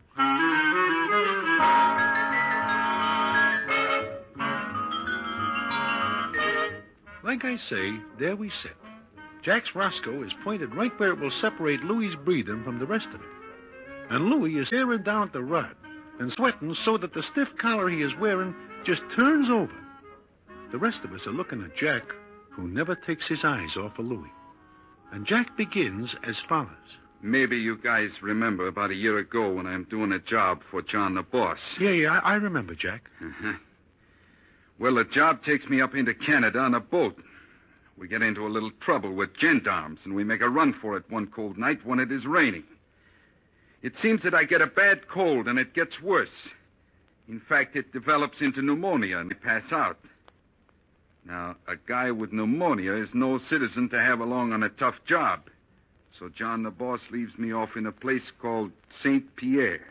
[7.23, 8.73] Like I say, there we sit.
[9.43, 13.21] Jack's Roscoe is pointed right where it will separate Louis's breathing from the rest of
[13.21, 13.27] it.
[14.09, 15.75] And Louis is staring down at the rod
[16.19, 19.73] and sweating so that the stiff collar he is wearing just turns over.
[20.71, 22.03] The rest of us are looking at Jack,
[22.51, 24.31] who never takes his eyes off of Louis.
[25.13, 26.69] And Jack begins as follows.
[27.21, 31.13] Maybe you guys remember about a year ago when I'm doing a job for John
[31.13, 31.59] the boss.
[31.79, 33.11] Yeah, yeah, I, I remember, Jack.
[33.23, 33.53] Uh-huh.
[34.79, 37.23] Well, the job takes me up into Canada on a boat.
[37.95, 41.03] We get into a little trouble with gendarmes, and we make a run for it
[41.09, 42.63] one cold night when it is raining.
[43.83, 46.49] It seems that I get a bad cold, and it gets worse.
[47.29, 49.99] In fact, it develops into pneumonia, and I pass out.
[51.25, 55.41] Now, a guy with pneumonia is no citizen to have along on a tough job.
[56.19, 59.35] So John the boss leaves me off in a place called St.
[59.35, 59.87] Pierre.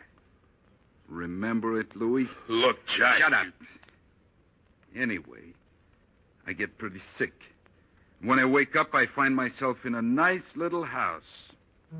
[1.09, 2.27] Remember it, Louis?
[2.47, 3.19] Look, Jack.
[3.19, 3.47] Shut up.
[4.95, 5.53] Anyway,
[6.47, 7.33] I get pretty sick.
[8.21, 11.23] When I wake up, I find myself in a nice little house,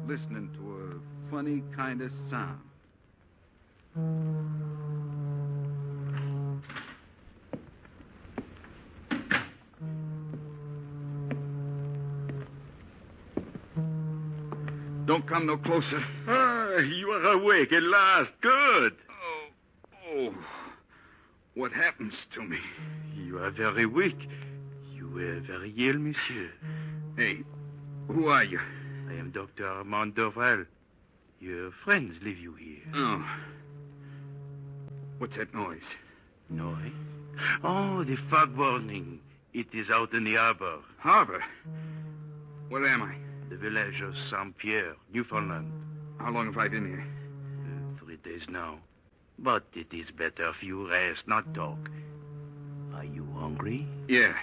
[0.08, 2.62] listening to a funny kind of sound.
[15.06, 16.02] Don't come no closer.
[16.28, 18.32] Ah, you are awake at last.
[18.42, 18.94] Good.
[19.10, 19.50] Oh,
[20.16, 20.36] oh.
[21.56, 22.60] what happens to me?
[23.16, 24.30] You are very weak.
[24.96, 26.50] You were very ill, monsieur.
[27.18, 27.40] Hey,
[28.08, 28.60] who are you?
[29.10, 29.68] I am Dr.
[29.68, 30.66] Armand Dorval.
[31.40, 32.84] Your friends leave you here.
[32.96, 33.26] Oh.
[35.18, 35.82] What's that noise?
[36.50, 36.94] Noise?
[37.64, 39.20] Oh, the fog warning.
[39.54, 40.80] It is out in the harbor.
[41.00, 41.44] Harbor?
[42.70, 43.16] Where am I?
[43.54, 45.72] The village of Saint Pierre, Newfoundland.
[46.18, 47.06] How long have I been here?
[47.62, 48.80] Uh, three days now.
[49.38, 51.78] But it is better if you rest, not talk.
[52.96, 53.88] Are you hungry?
[54.08, 54.34] Yeah.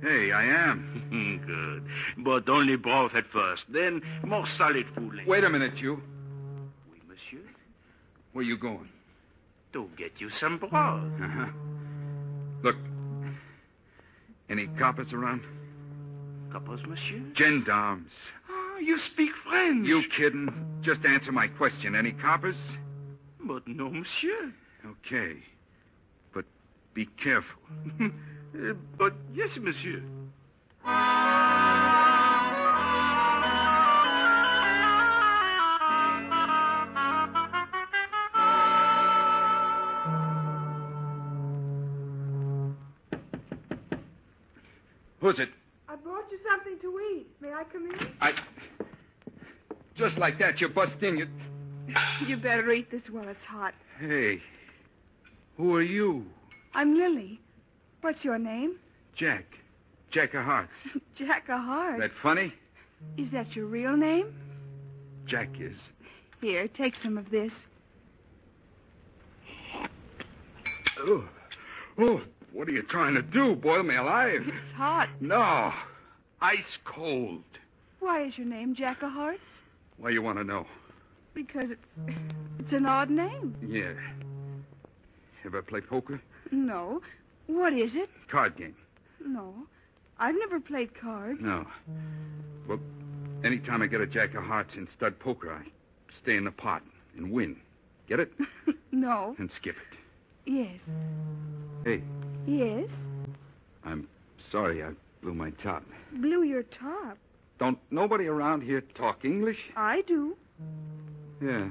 [0.00, 1.42] Hey, I am.
[1.46, 2.24] Good.
[2.24, 5.28] But only broth at first, then more solid food later.
[5.28, 6.00] Wait a minute, you.
[6.90, 7.46] Oui, monsieur.
[8.32, 8.88] Where are you going?
[9.74, 10.72] To get you some broth.
[10.72, 11.46] Uh-huh.
[12.62, 12.76] Look.
[14.48, 15.42] Any coppers around?
[16.52, 17.22] Coppers, monsieur?
[17.34, 18.10] Gendarmes.
[18.50, 19.86] Oh, you speak French.
[19.86, 20.50] You kidding?
[20.82, 21.94] Just answer my question.
[21.94, 22.56] Any coppers?
[23.42, 24.52] But no, monsieur.
[24.84, 25.38] Okay.
[26.34, 26.44] But
[26.92, 27.58] be careful.
[27.98, 30.02] Uh, but yes, monsieur.
[45.22, 45.48] Who's it?
[45.88, 47.26] I brought you something to eat.
[47.40, 48.08] May I come in?
[48.20, 48.32] I.
[49.96, 51.16] Just like that, you bust in.
[51.16, 51.26] You.
[52.26, 53.74] You better eat this while it's hot.
[53.98, 54.40] Hey.
[55.56, 56.24] Who are you?
[56.74, 57.40] I'm Lily.
[58.00, 58.76] What's your name?
[59.16, 59.44] Jack.
[60.10, 60.70] Jack of Hearts.
[61.18, 61.98] Jack of Heart.
[61.98, 62.52] That funny?
[63.16, 64.32] Is that your real name?
[65.26, 65.76] Jack is.
[66.40, 67.52] Here, take some of this.
[71.00, 71.24] Oh.
[71.98, 72.20] Oh,
[72.52, 73.56] what are you trying to do?
[73.56, 74.42] Boil me alive?
[74.46, 75.08] It's hot.
[75.20, 75.72] No.
[76.42, 77.44] Ice cold.
[78.00, 79.38] Why is your name Jack of Hearts?
[79.96, 80.66] Why you want to know?
[81.34, 82.16] Because it's
[82.58, 83.54] it's an odd name.
[83.64, 83.92] Yeah.
[85.46, 86.20] Ever play poker?
[86.50, 87.00] No.
[87.46, 88.10] What is it?
[88.28, 88.74] Card game.
[89.24, 89.54] No.
[90.18, 91.38] I've never played cards.
[91.40, 91.64] No.
[92.68, 92.80] Well,
[93.44, 95.62] anytime I get a jack of hearts in stud poker, I
[96.22, 96.82] stay in the pot
[97.16, 97.56] and win.
[98.08, 98.32] Get it?
[98.94, 99.34] No.
[99.38, 99.98] And skip it.
[100.44, 100.78] Yes.
[101.82, 102.02] Hey,
[102.46, 102.90] Yes.
[103.84, 104.06] I'm
[104.50, 104.90] sorry I
[105.22, 105.82] blew my top.
[106.12, 107.16] Blew your top.
[107.58, 109.58] Don't nobody around here talk English?
[109.76, 110.36] I do.
[111.40, 111.68] Yeah.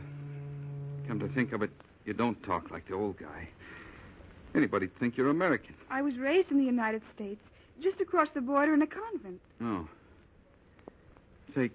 [1.08, 1.70] Come to think of it,
[2.06, 3.50] you don't talk like the old guy.
[4.56, 5.76] Anybody'd think you're American.
[5.90, 7.42] I was raised in the United States,
[7.82, 9.40] just across the border in a convent.
[9.62, 9.88] Oh.
[11.56, 11.70] Say,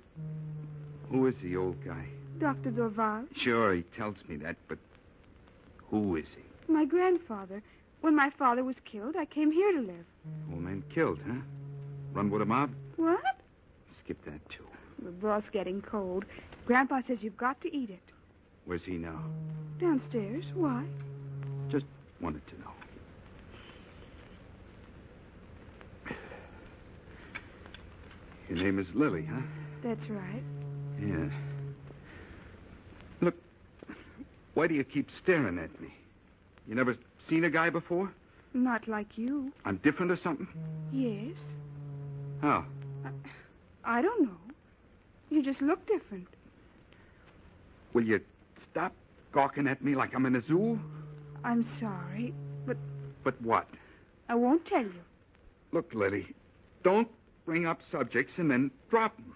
[1.11, 2.07] who is the old guy?
[2.39, 2.71] Dr.
[2.71, 4.79] Dorval, Sure, he tells me that, but
[5.91, 6.43] who is he?
[6.73, 7.63] my grandfather.
[8.01, 10.05] When my father was killed, I came here to live.
[10.53, 11.39] Old man killed, huh?
[12.17, 12.71] Run with a mob?
[12.97, 13.21] What?
[14.03, 14.65] Skip that, too.
[15.05, 16.25] The broth's getting cold.
[16.65, 18.01] Grandpa says you've got to eat it.
[18.65, 19.23] Where's he now?
[19.79, 20.47] Downstairs.
[20.55, 20.83] Why?
[21.69, 21.85] Just
[22.23, 22.71] wanted to know.
[28.49, 29.43] Your name is Lily, huh?
[29.83, 30.43] That's right.
[30.99, 31.29] Yeah.
[33.21, 33.35] Look,
[34.55, 35.93] why do you keep staring at me?
[36.67, 36.97] You never
[37.29, 38.11] seen a guy before?
[38.55, 39.53] Not like you.
[39.67, 40.49] I'm different or something?
[40.91, 41.37] Yes.
[42.41, 42.65] How?
[43.85, 44.37] I don't know.
[45.31, 46.27] You just look different.
[47.93, 48.21] Will you
[48.71, 48.93] stop
[49.33, 50.79] gawking at me like I'm in a zoo?
[51.45, 52.35] I'm sorry,
[52.67, 52.77] but
[53.25, 53.69] But what?
[54.29, 55.03] I won't tell you.
[55.73, 56.35] Look, Lily,
[56.83, 57.09] don't
[57.45, 59.35] bring up subjects and then drop them.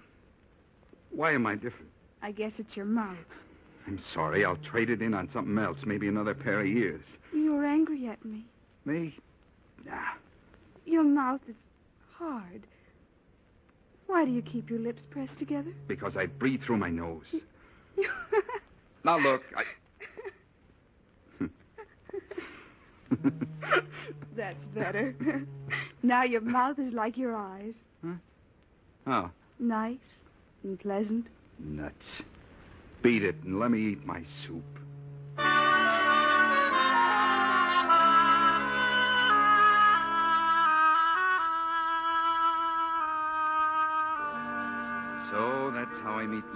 [1.10, 1.88] Why am I different?
[2.22, 3.16] I guess it's your mouth.
[3.86, 4.44] I'm sorry.
[4.44, 7.02] I'll trade it in on something else, maybe another pair of ears.
[7.32, 8.44] You're angry at me.
[8.84, 9.16] Me?
[9.84, 10.14] Nah.
[10.84, 11.56] Your mouth is
[12.16, 12.62] hard.
[14.10, 15.70] Why do you keep your lips pressed together?
[15.86, 17.22] Because I breathe through my nose.
[19.04, 19.64] Now look, I.
[24.36, 25.14] That's better.
[26.02, 27.72] now your mouth is like your eyes.
[28.04, 28.14] Huh?
[29.06, 29.96] Oh, Nice
[30.64, 31.26] and pleasant.
[31.58, 31.94] nuts.
[33.02, 34.64] Beat it and let me eat my soup.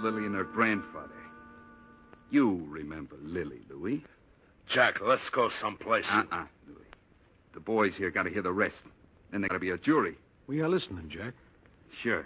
[0.05, 1.09] Lily and her grandfather.
[2.29, 4.03] You remember Lily, Louis?
[4.71, 6.05] Jack, let's go someplace.
[6.07, 6.85] Uh-uh, Louis.
[7.55, 8.75] The boys here got to hear the rest.
[9.31, 10.15] Then there got to be a jury.
[10.45, 11.33] We are listening, Jack.
[12.03, 12.23] Sure.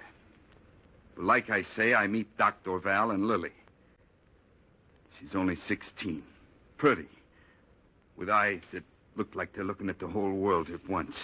[1.15, 2.79] But like I say, I meet Dr.
[2.79, 3.53] Val and Lily.
[5.17, 6.21] She's only 16.
[6.77, 7.07] Pretty.
[8.17, 8.83] With eyes that
[9.15, 11.15] look like they're looking at the whole world at once.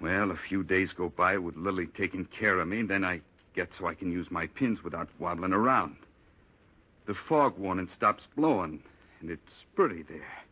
[0.00, 3.22] Well, a few days go by with Lily taking care of me, and then I
[3.54, 5.96] get so I can use my pins without waddling around.
[7.06, 8.82] The fog warning stops blowing,
[9.20, 10.44] and it's pretty there.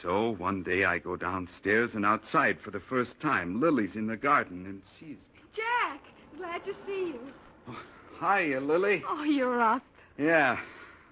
[0.00, 3.60] So one day I go downstairs and outside for the first time.
[3.60, 5.16] Lily's in the garden, and she's.
[5.54, 6.00] Jack,
[6.38, 7.20] glad to see you.
[7.68, 7.76] Oh,
[8.20, 9.02] hiya, Lily.
[9.06, 9.82] Oh, you're up.
[10.18, 10.58] Yeah.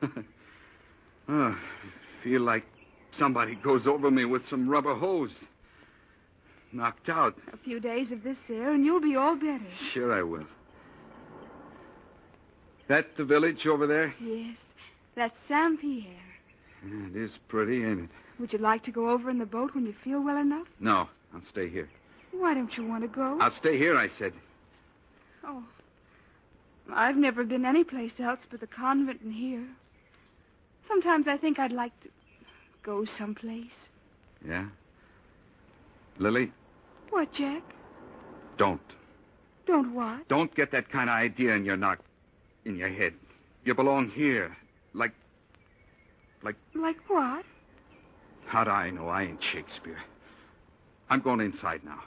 [1.29, 1.59] oh,
[2.25, 2.65] feel like
[3.19, 5.31] somebody goes over me with some rubber hose.
[6.73, 7.37] Knocked out.
[7.53, 9.61] A few days of this air, and you'll be all better.
[9.93, 10.47] Sure I will.
[12.91, 14.13] That the village over there?
[14.21, 14.57] Yes,
[15.15, 16.05] that's Saint Pierre.
[16.85, 18.09] Yeah, it is pretty, ain't it?
[18.41, 20.67] Would you like to go over in the boat when you feel well enough?
[20.81, 21.89] No, I'll stay here.
[22.33, 23.39] Why don't you want to go?
[23.41, 24.33] I'll stay here, I said.
[25.47, 25.63] Oh.
[26.93, 29.69] I've never been anyplace else but the convent and here.
[30.89, 32.09] Sometimes I think I'd like to
[32.83, 33.71] go someplace.
[34.45, 34.67] Yeah?
[36.19, 36.51] Lily,
[37.11, 37.63] What, Jack?
[38.59, 38.81] don't.
[39.65, 40.27] Don't what?
[40.27, 42.01] Don't get that kind of idea in your knock
[42.65, 43.15] in your head.
[43.65, 44.57] You belong here.
[44.95, 45.13] Like
[46.43, 47.45] like Like what?
[48.47, 49.99] how do I know I ain't Shakespeare?
[51.09, 52.01] I'm going inside now.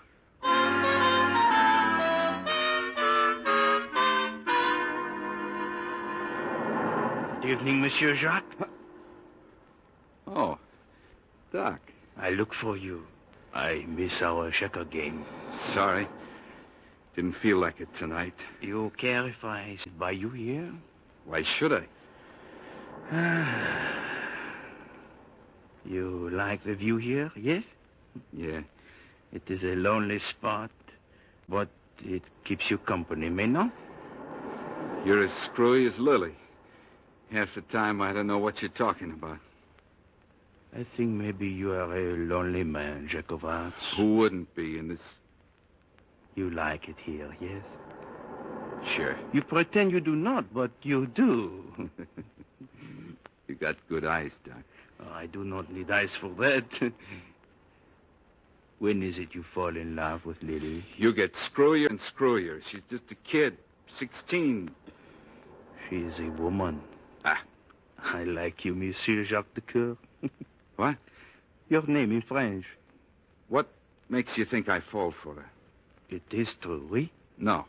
[7.41, 8.69] Good evening, Monsieur Jacques.
[10.27, 10.58] Oh,
[11.51, 11.79] Doc.
[12.17, 13.04] I look for you.
[13.54, 15.25] I miss our checker game.
[15.73, 16.08] Sorry.
[17.15, 18.33] Didn't feel like it tonight.
[18.61, 20.71] You care if I sit by you here?
[21.25, 21.85] Why should I?
[25.85, 27.63] you like the view here, yes?
[28.31, 28.61] Yeah.
[29.31, 30.71] It is a lonely spot,
[31.47, 33.71] but it keeps you company, may not?
[35.05, 36.35] You're as screwy as Lily.
[37.31, 39.39] Half the time I don't know what you're talking about.
[40.75, 43.75] I think maybe you are a lonely man, Jack of Hearts.
[43.97, 44.99] Who wouldn't be in this?
[46.36, 47.63] You like it here, yes?
[48.96, 49.17] Sure.
[49.31, 51.63] You pretend you do not, but you do.
[53.48, 54.63] You got good eyes, Doc.
[55.12, 56.63] I do not need eyes for that.
[58.79, 60.84] when is it you fall in love with Lily?
[60.98, 62.62] You get screwier and screwier.
[62.71, 63.58] She's just a kid,
[64.00, 64.71] 16.
[65.90, 66.81] She is a woman.
[67.25, 67.42] Ah.
[68.04, 69.98] I like you, Monsieur Jacques de Coeur.
[70.77, 70.98] What?
[71.69, 72.65] Your name in French.
[73.50, 73.67] What
[74.10, 75.46] makes you think I fall for her?
[76.13, 77.11] It is true, oui?
[77.39, 77.65] No.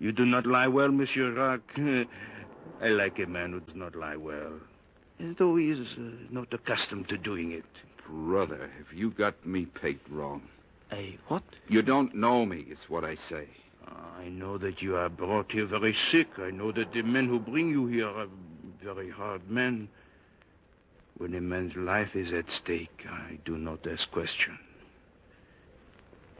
[0.00, 1.78] You do not lie well, Monsieur Jacques.
[2.82, 4.54] I like a man who does not lie well.
[5.20, 7.64] As though he is uh, not accustomed to doing it.
[8.08, 10.42] Brother, have you got me pegged wrong?
[10.90, 11.44] A what?
[11.68, 13.46] You don't know me, is what I say.
[14.18, 16.28] I know that you are brought here very sick.
[16.38, 18.26] I know that the men who bring you here are
[18.82, 19.88] very hard men.
[21.18, 24.58] When a man's life is at stake, I do not ask questions.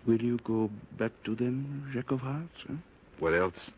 [0.06, 2.48] Will you go back to them, Jack of Hearts?
[2.66, 2.74] Huh?
[3.18, 3.70] What else?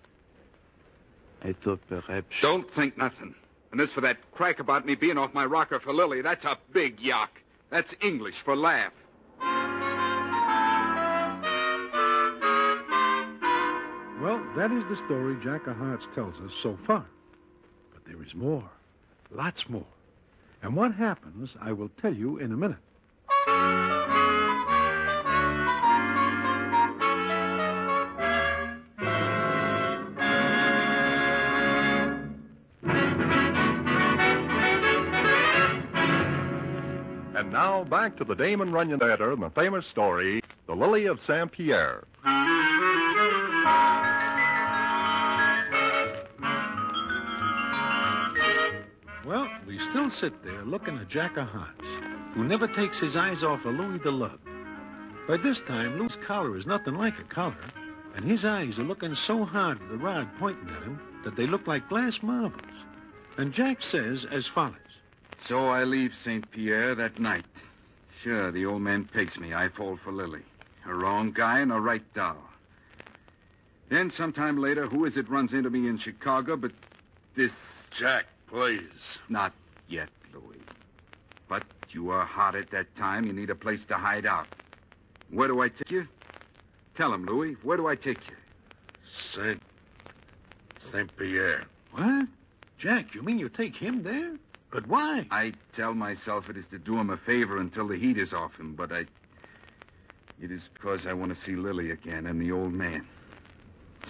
[1.42, 2.26] I thought perhaps.
[2.42, 3.34] Don't think nothing.
[3.72, 6.56] And as for that crack about me being off my rocker for Lily, that's a
[6.72, 7.28] big yuck.
[7.70, 8.92] That's English for laugh.
[14.22, 17.04] Well, that is the story Jack of Hearts tells us so far.
[17.92, 18.68] But there is more.
[19.30, 19.86] Lots more.
[20.62, 22.78] And what happens, I will tell you in a minute.
[37.76, 41.52] Now back to the Damon Runyon Theater and the famous story, The Lily of Saint
[41.52, 42.04] Pierre.
[49.26, 51.84] Well, we still sit there looking at Jack of Hearts,
[52.34, 54.38] who never takes his eyes off of Louis the Lug.
[55.28, 57.56] By this time, Louis' collar is nothing like a collar,
[58.14, 61.46] and his eyes are looking so hard at the rod pointing at him that they
[61.46, 62.62] look like glass marbles.
[63.36, 64.85] And Jack says as follows
[65.48, 66.50] So I leave St.
[66.50, 67.44] Pierre that night.
[68.22, 69.54] Sure, the old man pegs me.
[69.54, 70.42] I fall for Lily.
[70.86, 72.38] A wrong guy and a right doll.
[73.88, 76.72] Then, sometime later, who is it runs into me in Chicago but
[77.36, 77.52] this.
[77.98, 78.80] Jack, please.
[79.28, 79.52] Not
[79.88, 80.60] yet, Louis.
[81.48, 83.24] But you are hot at that time.
[83.24, 84.48] You need a place to hide out.
[85.30, 86.06] Where do I take you?
[86.96, 87.56] Tell him, Louis.
[87.62, 88.36] Where do I take you?
[89.34, 89.62] Saint.
[90.92, 91.64] Saint Pierre.
[91.92, 92.26] What?
[92.78, 94.36] Jack, you mean you take him there?
[94.76, 95.26] But why?
[95.30, 98.54] I tell myself it is to do him a favor until the heat is off
[98.56, 99.06] him, but I.
[100.38, 103.06] It is because I want to see Lily again and the old man.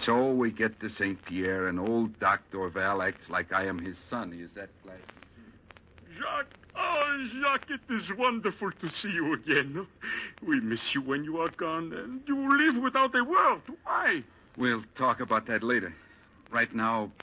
[0.03, 1.23] So we get to St.
[1.23, 4.33] Pierre, and old Doc Dorval acts like I am his son.
[4.33, 4.99] He is that glad.
[6.19, 9.87] Jacques, oh, Jacques, it is wonderful to see you again.
[10.45, 13.61] We miss you when you are gone, and you live without a word.
[13.85, 14.21] Why?
[14.57, 15.95] We'll talk about that later.
[16.51, 17.13] Right now,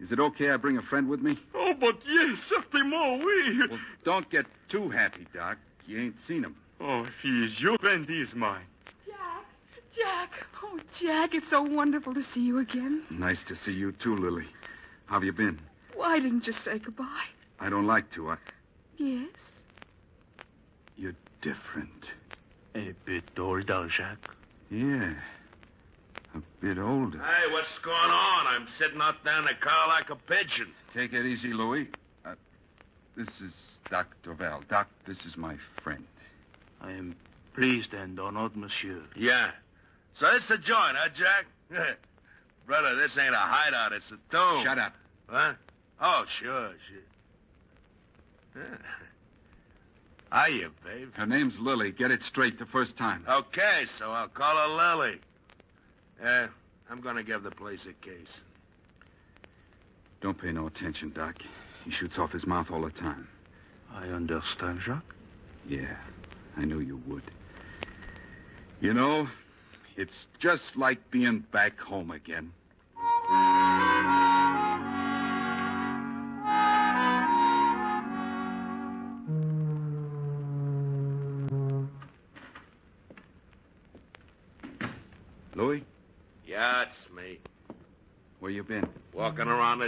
[0.00, 1.38] is it okay I bring a friend with me?
[1.54, 3.58] Oh, but yes, certainement, oui.
[3.70, 5.58] Well, don't get too happy, Doc.
[5.86, 6.56] You ain't seen him.
[6.80, 8.64] Oh, if he is your friend, he is mine.
[9.06, 9.46] Jack,
[9.96, 10.30] Jack,
[10.62, 13.02] oh, Jack, it's so wonderful to see you again.
[13.10, 14.46] Nice to see you, too, Lily.
[15.06, 15.60] How have you been?
[15.94, 17.26] Why didn't you say goodbye?
[17.60, 18.30] I don't like to.
[18.30, 18.36] I...
[18.98, 19.28] Yes.
[20.96, 22.06] You're different.
[22.74, 24.34] A bit older, Jacques.
[24.70, 25.14] Yeah.
[26.34, 27.18] A bit older.
[27.18, 28.46] Hey, what's going on?
[28.46, 30.72] I'm sitting out there in the car like a pigeon.
[30.92, 31.88] Take it easy, Louis.
[32.24, 32.34] Uh,
[33.16, 33.52] this is
[33.90, 34.66] Doc Dorval.
[34.68, 36.04] Doc, this is my friend.
[36.80, 37.14] I am
[37.54, 39.02] pleased and honored, monsieur.
[39.16, 39.50] Yeah.
[40.18, 41.46] So it's a joint, huh, Jack?
[42.66, 44.64] Brother, this ain't a hideout, it's a tomb.
[44.64, 44.94] Shut up.
[45.28, 45.52] Huh?
[46.00, 46.72] Oh, sure,
[48.54, 48.64] sure.
[50.32, 51.10] Hiya, babe.
[51.14, 51.92] Her name's Lily.
[51.92, 53.24] Get it straight the first time.
[53.28, 55.20] Okay, so I'll call her Lily.
[56.24, 56.46] Yeah,
[56.90, 58.40] I'm gonna give the place a case.
[60.22, 61.34] Don't pay no attention, Doc.
[61.84, 63.28] He shoots off his mouth all the time.
[63.92, 65.14] I understand, Jacques.
[65.68, 65.96] Yeah,
[66.56, 67.24] I knew you would.
[68.80, 69.28] You know,
[69.98, 72.52] it's just like being back home again.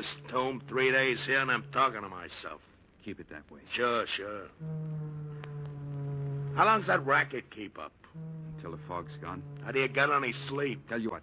[0.06, 2.60] This tomb three days here, and I'm talking to myself.
[3.04, 3.60] Keep it that way.
[3.74, 4.46] Sure, sure.
[6.54, 7.92] How long's that racket keep up?
[8.56, 9.42] Until the fog's gone.
[9.64, 10.88] How do you get any sleep?
[10.88, 11.22] Tell you what,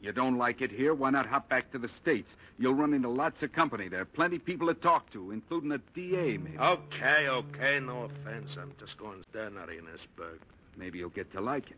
[0.00, 2.28] you don't like it here, why not hop back to the States?
[2.58, 4.02] You'll run into lots of company there.
[4.02, 6.58] Are plenty people to talk to, including a DA, maybe.
[6.58, 8.50] Okay, okay, no offense.
[8.60, 10.40] I'm just going ordinary in this burg.
[10.76, 11.76] Maybe you'll get to like it.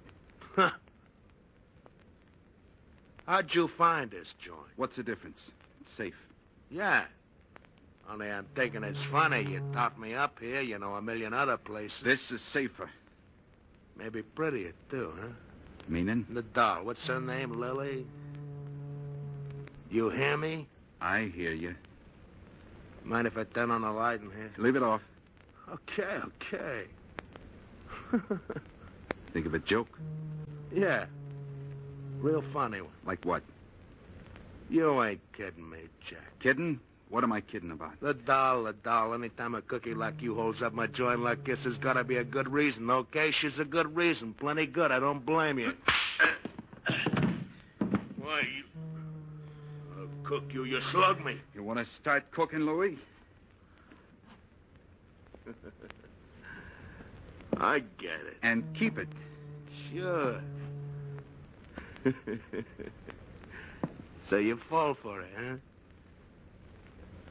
[0.54, 0.70] Huh.
[3.26, 4.70] How'd you find this joint?
[4.76, 5.38] What's the difference?
[5.80, 6.14] It's safe.
[6.70, 7.04] Yeah.
[8.10, 9.42] Only I'm thinking it's funny.
[9.42, 11.96] You taught me up here, you know a million other places.
[12.04, 12.90] This is safer.
[13.96, 15.28] Maybe prettier, too, huh?
[15.88, 16.26] Meaning?
[16.32, 16.84] The doll.
[16.84, 18.06] What's her name, Lily?
[19.90, 20.66] You hear me?
[21.00, 21.74] I hear you.
[23.04, 24.50] Mind if I turn on the light in here?
[24.58, 25.00] Leave it off.
[25.68, 26.18] Okay,
[26.52, 26.84] okay.
[29.32, 29.98] Think of a joke?
[30.74, 31.06] yeah.
[32.20, 32.90] Real funny one.
[33.06, 33.42] Like what?
[34.70, 36.38] You ain't kidding me, Jack.
[36.40, 36.78] Kidding?
[37.08, 38.00] What am I kidding about?
[38.00, 39.14] The doll, the doll.
[39.14, 42.18] Anytime a cookie like you holds up my joint like this, there's got to be
[42.18, 43.32] a good reason, okay?
[43.40, 44.32] She's a good reason.
[44.38, 44.92] Plenty good.
[44.92, 45.72] I don't blame you.
[48.20, 48.62] Why, you...
[49.98, 50.62] I'll cook you.
[50.62, 51.40] You slug me.
[51.52, 52.96] You want to start cooking, Louis?
[57.56, 58.36] I get it.
[58.44, 59.08] And keep it.
[59.92, 60.40] Sure.
[64.30, 65.56] so you fall for it, huh?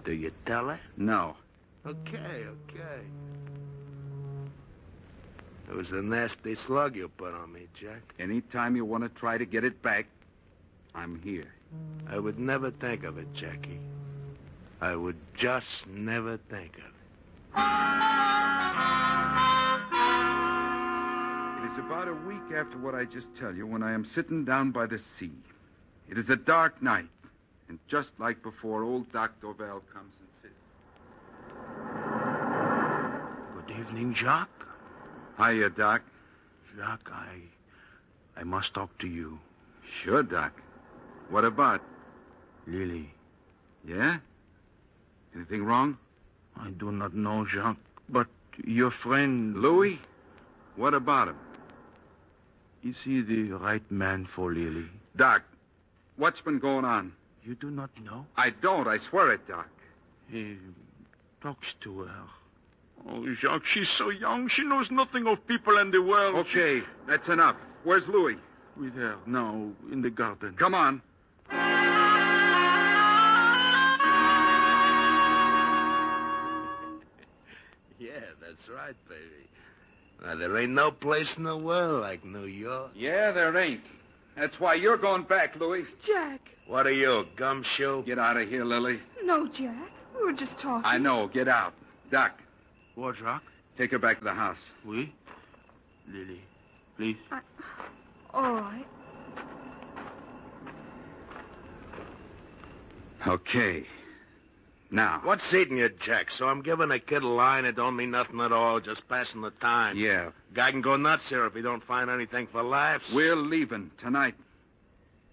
[0.04, 0.80] Do you tell her?
[0.98, 1.38] No.
[1.86, 3.02] Okay, okay.
[5.70, 8.02] It was a nasty slug you put on me, Jack.
[8.20, 10.08] Anytime you want to try to get it back,
[10.94, 11.54] I'm here.
[12.10, 13.80] I would never think of it, Jackie.
[14.82, 16.96] I would just never think of it.
[21.60, 24.44] It is about a week after what I just tell you when I am sitting
[24.44, 25.32] down by the sea.
[26.10, 27.10] It is a dark night,
[27.68, 30.54] and just like before, old Doc Dorval comes and sits.
[33.56, 34.50] Good evening, Jacques.
[35.38, 36.02] Hiya, Doc.
[36.76, 37.42] Jacques, I.
[38.40, 39.38] I must talk to you.
[40.04, 40.52] Sure, Doc.
[41.30, 41.82] What about?
[42.66, 43.14] Lily.
[43.88, 44.18] Yeah?
[45.36, 45.98] Anything wrong?
[46.58, 47.78] I do not know, Jacques,
[48.10, 48.26] but
[48.66, 49.56] your friend.
[49.58, 50.00] Louis?
[50.76, 51.38] What about him?
[52.84, 54.88] Is he the right man for Lily?
[55.16, 55.44] Doc,
[56.20, 57.14] what's been going on?
[57.44, 58.26] You do not know?
[58.38, 58.88] I don't.
[58.88, 59.68] I swear it, Doc.
[60.30, 60.58] He
[61.42, 62.24] talks to her.
[63.10, 64.50] Oh, Jacques, she's so young.
[64.50, 66.36] She knows nothing of people and the world.
[66.48, 67.56] Okay, that's enough.
[67.84, 68.36] Where's Louis?
[68.78, 70.56] With her now in the garden.
[70.60, 71.02] Come on.
[78.02, 79.50] Yeah, that's right, baby.
[80.24, 82.92] Now, there ain't no place in the world like New York.
[82.96, 83.82] Yeah, there ain't.
[84.36, 85.84] That's why you're going back, Louis.
[86.06, 86.40] Jack.
[86.68, 88.04] What are you, gumshoe?
[88.06, 89.00] Get out of here, Lily.
[89.24, 89.90] No, Jack.
[90.16, 90.86] We were just talking.
[90.86, 91.28] I know.
[91.28, 91.74] Get out.
[92.12, 92.32] Doc,
[92.96, 93.44] What, Jacques?
[93.78, 94.58] take her back to the house.
[94.86, 95.14] Oui?
[96.12, 96.42] Lily,
[96.98, 97.18] please.
[97.32, 97.40] I...
[98.34, 98.86] All right.
[103.28, 103.86] Okay.
[104.92, 105.22] Now.
[105.24, 106.28] What's eating you, Jack?
[106.38, 109.42] So I'm giving a kid a line that don't mean nothing at all, just passing
[109.42, 109.98] the time.
[109.98, 110.30] Yeah.
[110.54, 113.06] Guy can go nuts here if he don't find anything for laughs.
[113.14, 114.36] We're leaving tonight.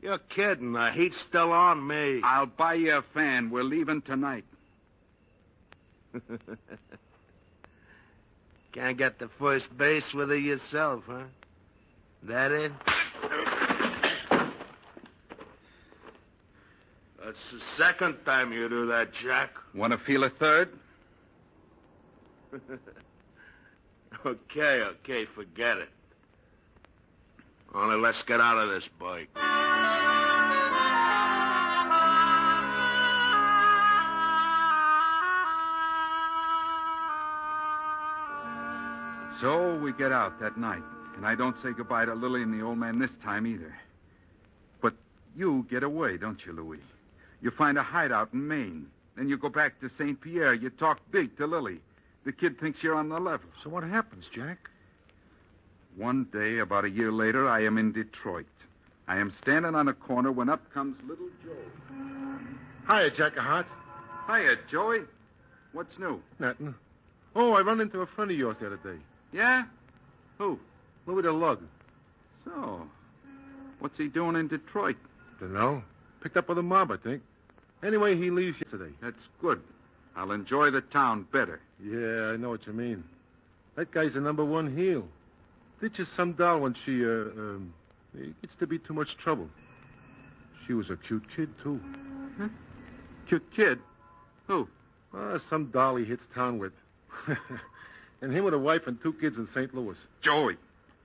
[0.03, 0.73] You're kidding.
[0.73, 2.21] The heat's still on me.
[2.23, 3.51] I'll buy you a fan.
[3.51, 4.45] We're leaving tonight.
[8.73, 11.25] Can't get to first base with it yourself, huh?
[12.25, 12.73] That it?
[17.25, 19.51] That's the second time you do that, Jack.
[19.75, 20.69] Want to feel a third?
[24.25, 25.89] okay, okay, forget it.
[27.75, 29.29] Only let's get out of this bike.
[39.41, 40.83] So we get out that night,
[41.17, 43.77] and I don't say goodbye to Lily and the old man this time either.
[44.81, 44.95] But
[45.37, 46.81] you get away, don't you, Louis?
[47.43, 48.87] You find a hideout in Maine.
[49.17, 50.19] Then you go back to St.
[50.19, 50.55] Pierre.
[50.55, 51.81] You talk big to Lily.
[52.27, 53.49] The kid thinks you're on the level.
[53.63, 54.69] So what happens, Jack?
[55.97, 58.47] One day, about a year later, I am in Detroit.
[59.07, 62.93] I am standing on a corner when up comes little Joe.
[62.93, 63.69] Hiya, Jack of Hearts.
[64.27, 65.03] Hiya, Joey.
[65.73, 66.21] What's new?
[66.41, 66.75] Nothing.
[67.37, 69.01] Oh, I run into a friend of yours the other day.
[69.33, 69.63] Yeah?
[70.39, 70.59] Who?
[71.07, 71.61] Louis the Lug.
[72.45, 72.89] So,
[73.79, 74.97] what's he doing in Detroit?
[75.39, 75.85] Dunno.
[76.25, 77.23] Picked up with a mob, I think.
[77.85, 78.93] Anyway, he leaves yesterday.
[79.01, 79.63] That's good.
[80.17, 81.61] I'll enjoy the town better.
[81.83, 83.05] Yeah, I know what you mean.
[83.77, 85.07] That guy's the number one heel.
[85.81, 87.75] Ditches some doll when she, uh, um,
[88.41, 89.49] gets to be too much trouble.
[90.67, 91.79] She was a cute kid, too.
[92.39, 92.49] Huh?
[93.29, 93.79] Cute kid?
[94.47, 94.67] Who?
[95.15, 96.73] Ah, some doll he hits town with.
[98.23, 99.75] and him with a wife and two kids in St.
[99.75, 99.97] Louis.
[100.23, 100.57] Joey,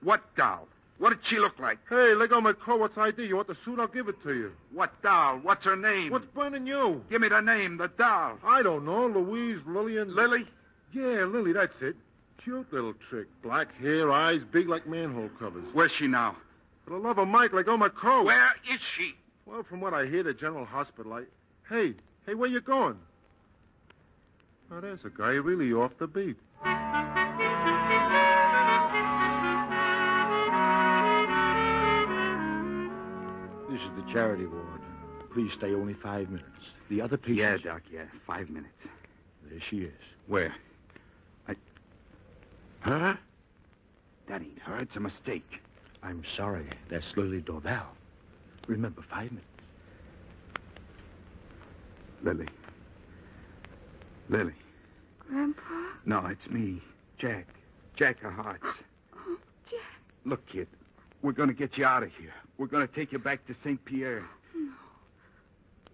[0.02, 0.66] what doll?
[1.02, 1.78] What did she look like?
[1.88, 2.78] Hey, let go of my coat.
[2.78, 3.24] What's ID?
[3.24, 3.80] You want the suit?
[3.80, 4.52] I'll give it to you.
[4.72, 5.40] What doll?
[5.42, 6.12] What's her name?
[6.12, 7.02] What's burning you?
[7.10, 8.38] Give me the name, the doll.
[8.44, 9.08] I don't know.
[9.08, 10.14] Louise, Lillian.
[10.14, 10.44] Lily?
[10.92, 11.96] Yeah, Lily, that's it.
[12.44, 13.26] Cute little trick.
[13.42, 15.64] Black hair, eyes big like manhole covers.
[15.72, 16.36] Where's she now?
[16.84, 18.24] For the love of Mike, let go of my coat.
[18.24, 19.14] Where is she?
[19.44, 21.24] Well, from what I hear, the General Hospital, I...
[21.68, 21.94] Hey,
[22.26, 22.96] hey, where you going?
[24.70, 26.36] Oh, there's a guy really off the beat.
[33.72, 34.82] This is the charity ward.
[35.32, 36.46] Please stay only five minutes.
[36.90, 37.62] The other patients.
[37.64, 38.04] Yeah, Doc, yeah.
[38.26, 38.74] Five minutes.
[39.48, 39.94] There she is.
[40.26, 40.54] Where?
[41.48, 41.54] I.
[42.80, 43.18] Her?
[44.28, 44.78] That ain't her.
[44.78, 45.46] It's a mistake.
[46.02, 46.68] I'm sorry.
[46.90, 47.86] That's Lily Dorval.
[48.66, 49.46] Remember, five minutes.
[52.22, 52.48] Lily.
[54.28, 54.54] Lily.
[55.18, 55.62] Grandpa?
[56.04, 56.82] No, it's me.
[57.16, 57.46] Jack.
[57.96, 58.64] Jack of Hearts.
[59.14, 59.36] Oh,
[59.70, 59.80] Jack.
[60.26, 60.66] Look, kid.
[61.22, 62.34] We're going to get you out of here.
[62.58, 63.82] We're going to take you back to St.
[63.84, 64.24] Pierre.
[64.54, 64.72] No.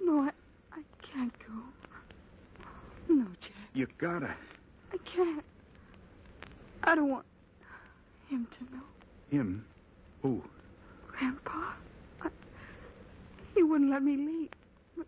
[0.02, 0.30] No, I,
[0.72, 3.14] I can't go.
[3.14, 3.52] No, Jack.
[3.74, 4.34] You gotta.
[4.92, 5.44] I can't.
[6.82, 7.26] I don't want
[8.28, 8.82] him to know.
[9.30, 9.64] Him?
[10.22, 10.42] Who?
[11.08, 11.72] Grandpa.
[12.22, 12.28] I,
[13.54, 14.48] he wouldn't let me leave.
[14.96, 15.06] But,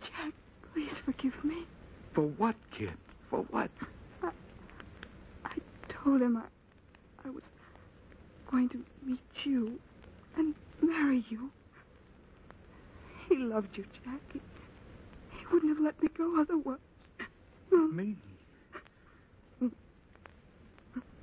[0.00, 0.32] Jack,
[0.72, 1.66] please forgive me.
[2.14, 2.92] For what, kid?
[3.30, 3.70] For what?
[5.44, 5.50] I
[5.88, 6.44] told him I,
[7.26, 7.42] I was
[8.52, 9.80] going to meet you
[10.36, 11.50] and marry you.
[13.28, 14.20] He loved you, Jack.
[14.32, 14.40] He,
[15.30, 16.78] he wouldn't have let me go otherwise.
[17.90, 18.14] Me?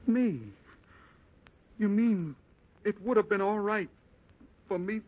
[0.08, 0.40] Me?
[1.78, 2.36] You mean
[2.84, 3.90] it would have been all right
[4.68, 5.02] for me?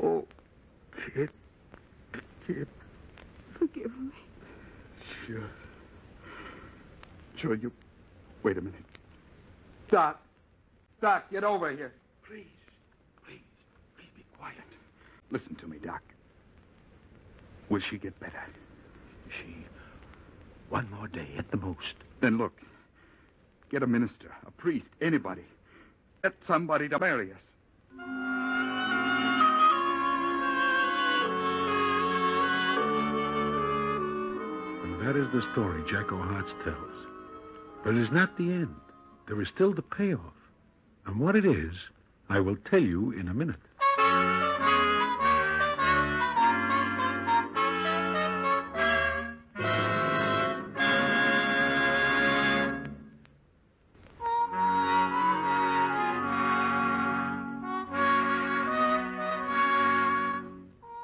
[0.00, 0.24] Oh,
[1.14, 1.30] kid.
[2.46, 2.68] Kid.
[3.58, 4.12] Forgive me.
[5.26, 5.50] Sure.
[7.36, 7.72] Sure, you.
[8.44, 8.95] Wait a minute.
[9.90, 10.20] Doc.
[11.00, 11.92] Doc, get over here.
[12.26, 12.46] Please.
[13.24, 13.40] Please.
[13.96, 14.56] Please be quiet.
[15.30, 16.02] Listen to me, Doc.
[17.68, 18.42] Will she get better?
[19.28, 19.66] She.
[20.68, 21.94] One more day at the most.
[22.20, 22.52] Then look.
[23.70, 25.44] Get a minister, a priest, anybody.
[26.22, 27.38] Get somebody to marry us.
[34.84, 36.76] And that is the story Jack of Hearts tells.
[37.84, 38.74] But it is not the end.
[39.26, 40.20] There is still the payoff.
[41.04, 41.74] And what it is,
[42.28, 43.56] I will tell you in a minute.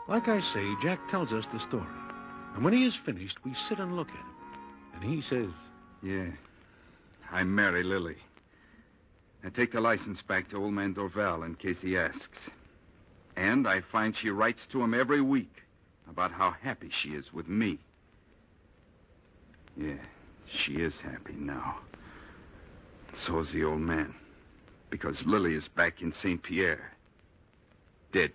[0.08, 1.86] Like I say, Jack tells us the story.
[2.54, 4.26] And when he is finished, we sit and look at him.
[4.94, 5.50] And he says,
[6.02, 6.26] Yeah.
[7.32, 8.18] I marry Lily.
[9.42, 12.38] I take the license back to old man Dorval in case he asks.
[13.36, 15.62] And I find she writes to him every week
[16.08, 17.78] about how happy she is with me.
[19.76, 20.04] Yeah,
[20.64, 21.78] she is happy now.
[23.26, 24.14] So is the old man.
[24.90, 26.42] Because Lily is back in St.
[26.42, 26.92] Pierre.
[28.12, 28.32] Dead.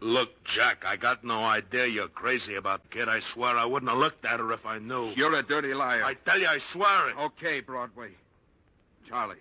[0.00, 3.08] Look, Jack, I got no idea you're crazy about the kid.
[3.08, 5.12] I swear I wouldn't have looked at her if I knew.
[5.16, 6.04] You're a dirty liar.
[6.04, 7.16] I tell you, I swear it.
[7.18, 8.10] Okay, Broadway.
[9.08, 9.36] Charlie.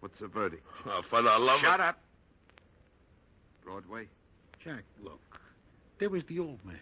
[0.00, 0.64] What's the verdict?
[0.86, 1.86] Oh, for the love Shut of...
[1.86, 2.00] up.
[3.64, 4.08] Broadway.
[4.64, 5.20] Jack, look.
[6.00, 6.78] There was the old man.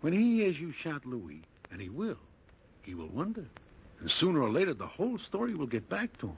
[0.00, 2.18] When he hears you shot Louis, and he will,
[2.82, 3.44] he will wonder.
[4.00, 6.36] And sooner or later, the whole story will get back to him.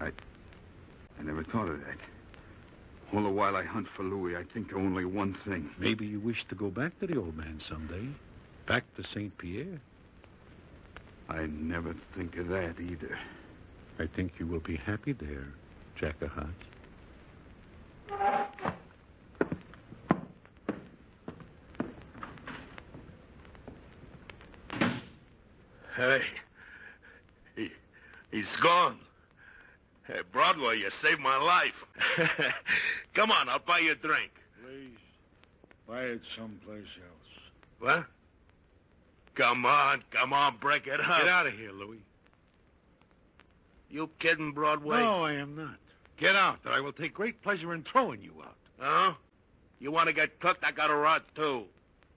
[0.00, 0.06] I.
[0.06, 1.98] I never thought of that.
[3.12, 5.70] All the while I hunt for Louis, I think of only one thing.
[5.78, 8.08] Maybe you wish to go back to the old man someday.
[8.68, 9.36] Back to St.
[9.36, 9.80] Pierre.
[11.28, 13.18] I never think of that either.
[13.98, 15.48] I think you will be happy there,
[15.98, 16.50] Jack of Hearts.
[25.96, 26.20] Hey.
[27.56, 27.68] He,
[28.30, 28.98] he's gone.
[30.06, 31.74] Hey, Broadway, you saved my life.
[33.14, 34.30] Come on, I'll buy you a drink.
[34.62, 34.98] Please,
[35.88, 37.50] buy it someplace else.
[37.78, 38.04] What?
[39.34, 41.06] Come on, come on, break it up.
[41.06, 42.00] Get out of here, Louis.
[43.90, 45.00] You kidding, Broadway?
[45.00, 45.78] No, I am not.
[46.18, 48.56] Get out, or I will take great pleasure in throwing you out.
[48.78, 49.14] Huh?
[49.80, 50.62] You want to get cooked?
[50.62, 51.64] I got a rod, too.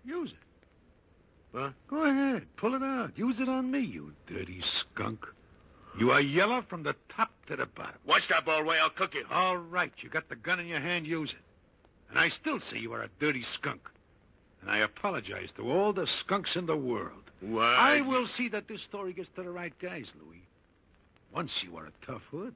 [0.05, 1.57] Use it.
[1.57, 1.69] Huh?
[1.87, 2.45] Go ahead.
[2.57, 3.17] Pull it out.
[3.17, 5.25] Use it on me, you dirty skunk.
[5.99, 7.99] You are yellow from the top to the bottom.
[8.05, 8.77] Watch that, Broadway.
[8.81, 9.25] I'll cook you.
[9.31, 9.91] All right.
[10.01, 11.05] You got the gun in your hand.
[11.05, 11.35] Use it.
[12.09, 13.81] And I still say you are a dirty skunk.
[14.61, 17.23] And I apologize to all the skunks in the world.
[17.41, 17.63] What?
[17.63, 20.43] I will see that this story gets to the right guys, Louis.
[21.33, 22.53] Once you were a tough hood.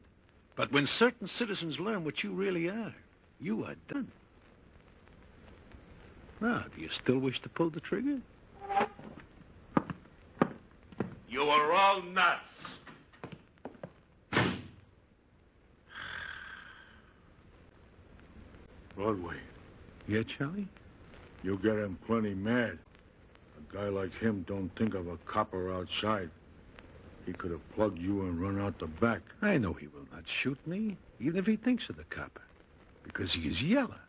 [0.55, 2.95] But when certain citizens learn what you really are,
[3.39, 4.11] you are done.
[6.39, 8.19] Now, do you still wish to pull the trigger?
[11.29, 12.41] You are all nuts.
[18.97, 19.35] Broadway.
[20.07, 20.67] Yeah, Charlie?
[21.43, 22.79] You get him plenty mad.
[23.57, 26.31] A guy like him don't think of a copper outside.
[27.25, 29.21] He could have plugged you and run out the back.
[29.41, 32.41] I know he will not shoot me, even if he thinks of the copper,
[33.03, 33.99] because he is yellow.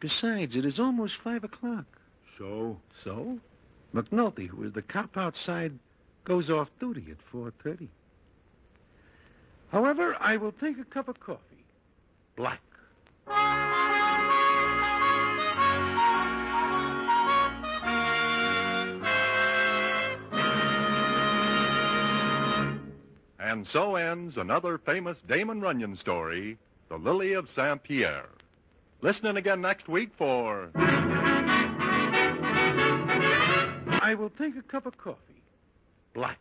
[0.00, 1.84] Besides, it is almost five o'clock.
[2.38, 2.76] So?
[3.04, 3.38] So?
[3.94, 5.78] McNulty, who is the cop outside,
[6.24, 7.88] goes off duty at 4.30.
[9.70, 11.64] However, I will take a cup of coffee.
[12.36, 12.60] Black.
[23.60, 26.56] And so ends another famous Damon Runyon story,
[26.88, 28.28] The Lily of Saint Pierre.
[29.02, 30.70] Listen in again next week for.
[34.02, 35.42] I will take a cup of coffee.
[36.14, 36.38] Black.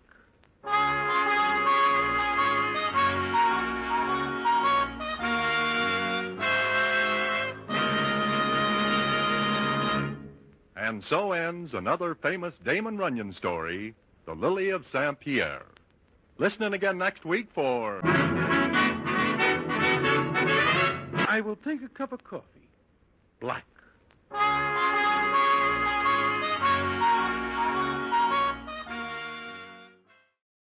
[10.89, 13.93] And so ends another famous Damon Runyon story,
[14.25, 15.67] The Lily of Saint Pierre.
[16.39, 18.01] Listen in again next week for.
[21.23, 22.67] I will take a cup of coffee.
[23.39, 23.65] Black.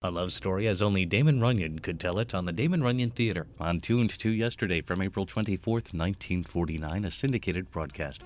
[0.04, 3.46] A love story as only Damon Runyon could tell it on the Damon Runyon Theater
[3.58, 8.22] on Tuned to Yesterday from April 24th, 1949, a syndicated broadcast.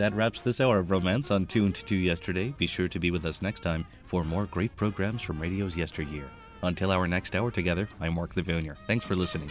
[0.00, 2.54] That wraps this hour of romance on Tuned to Yesterday.
[2.56, 6.24] Be sure to be with us next time for more great programs from radio's yesteryear.
[6.62, 8.78] Until our next hour together, I'm Mark Lavonier.
[8.86, 9.50] Thanks for listening.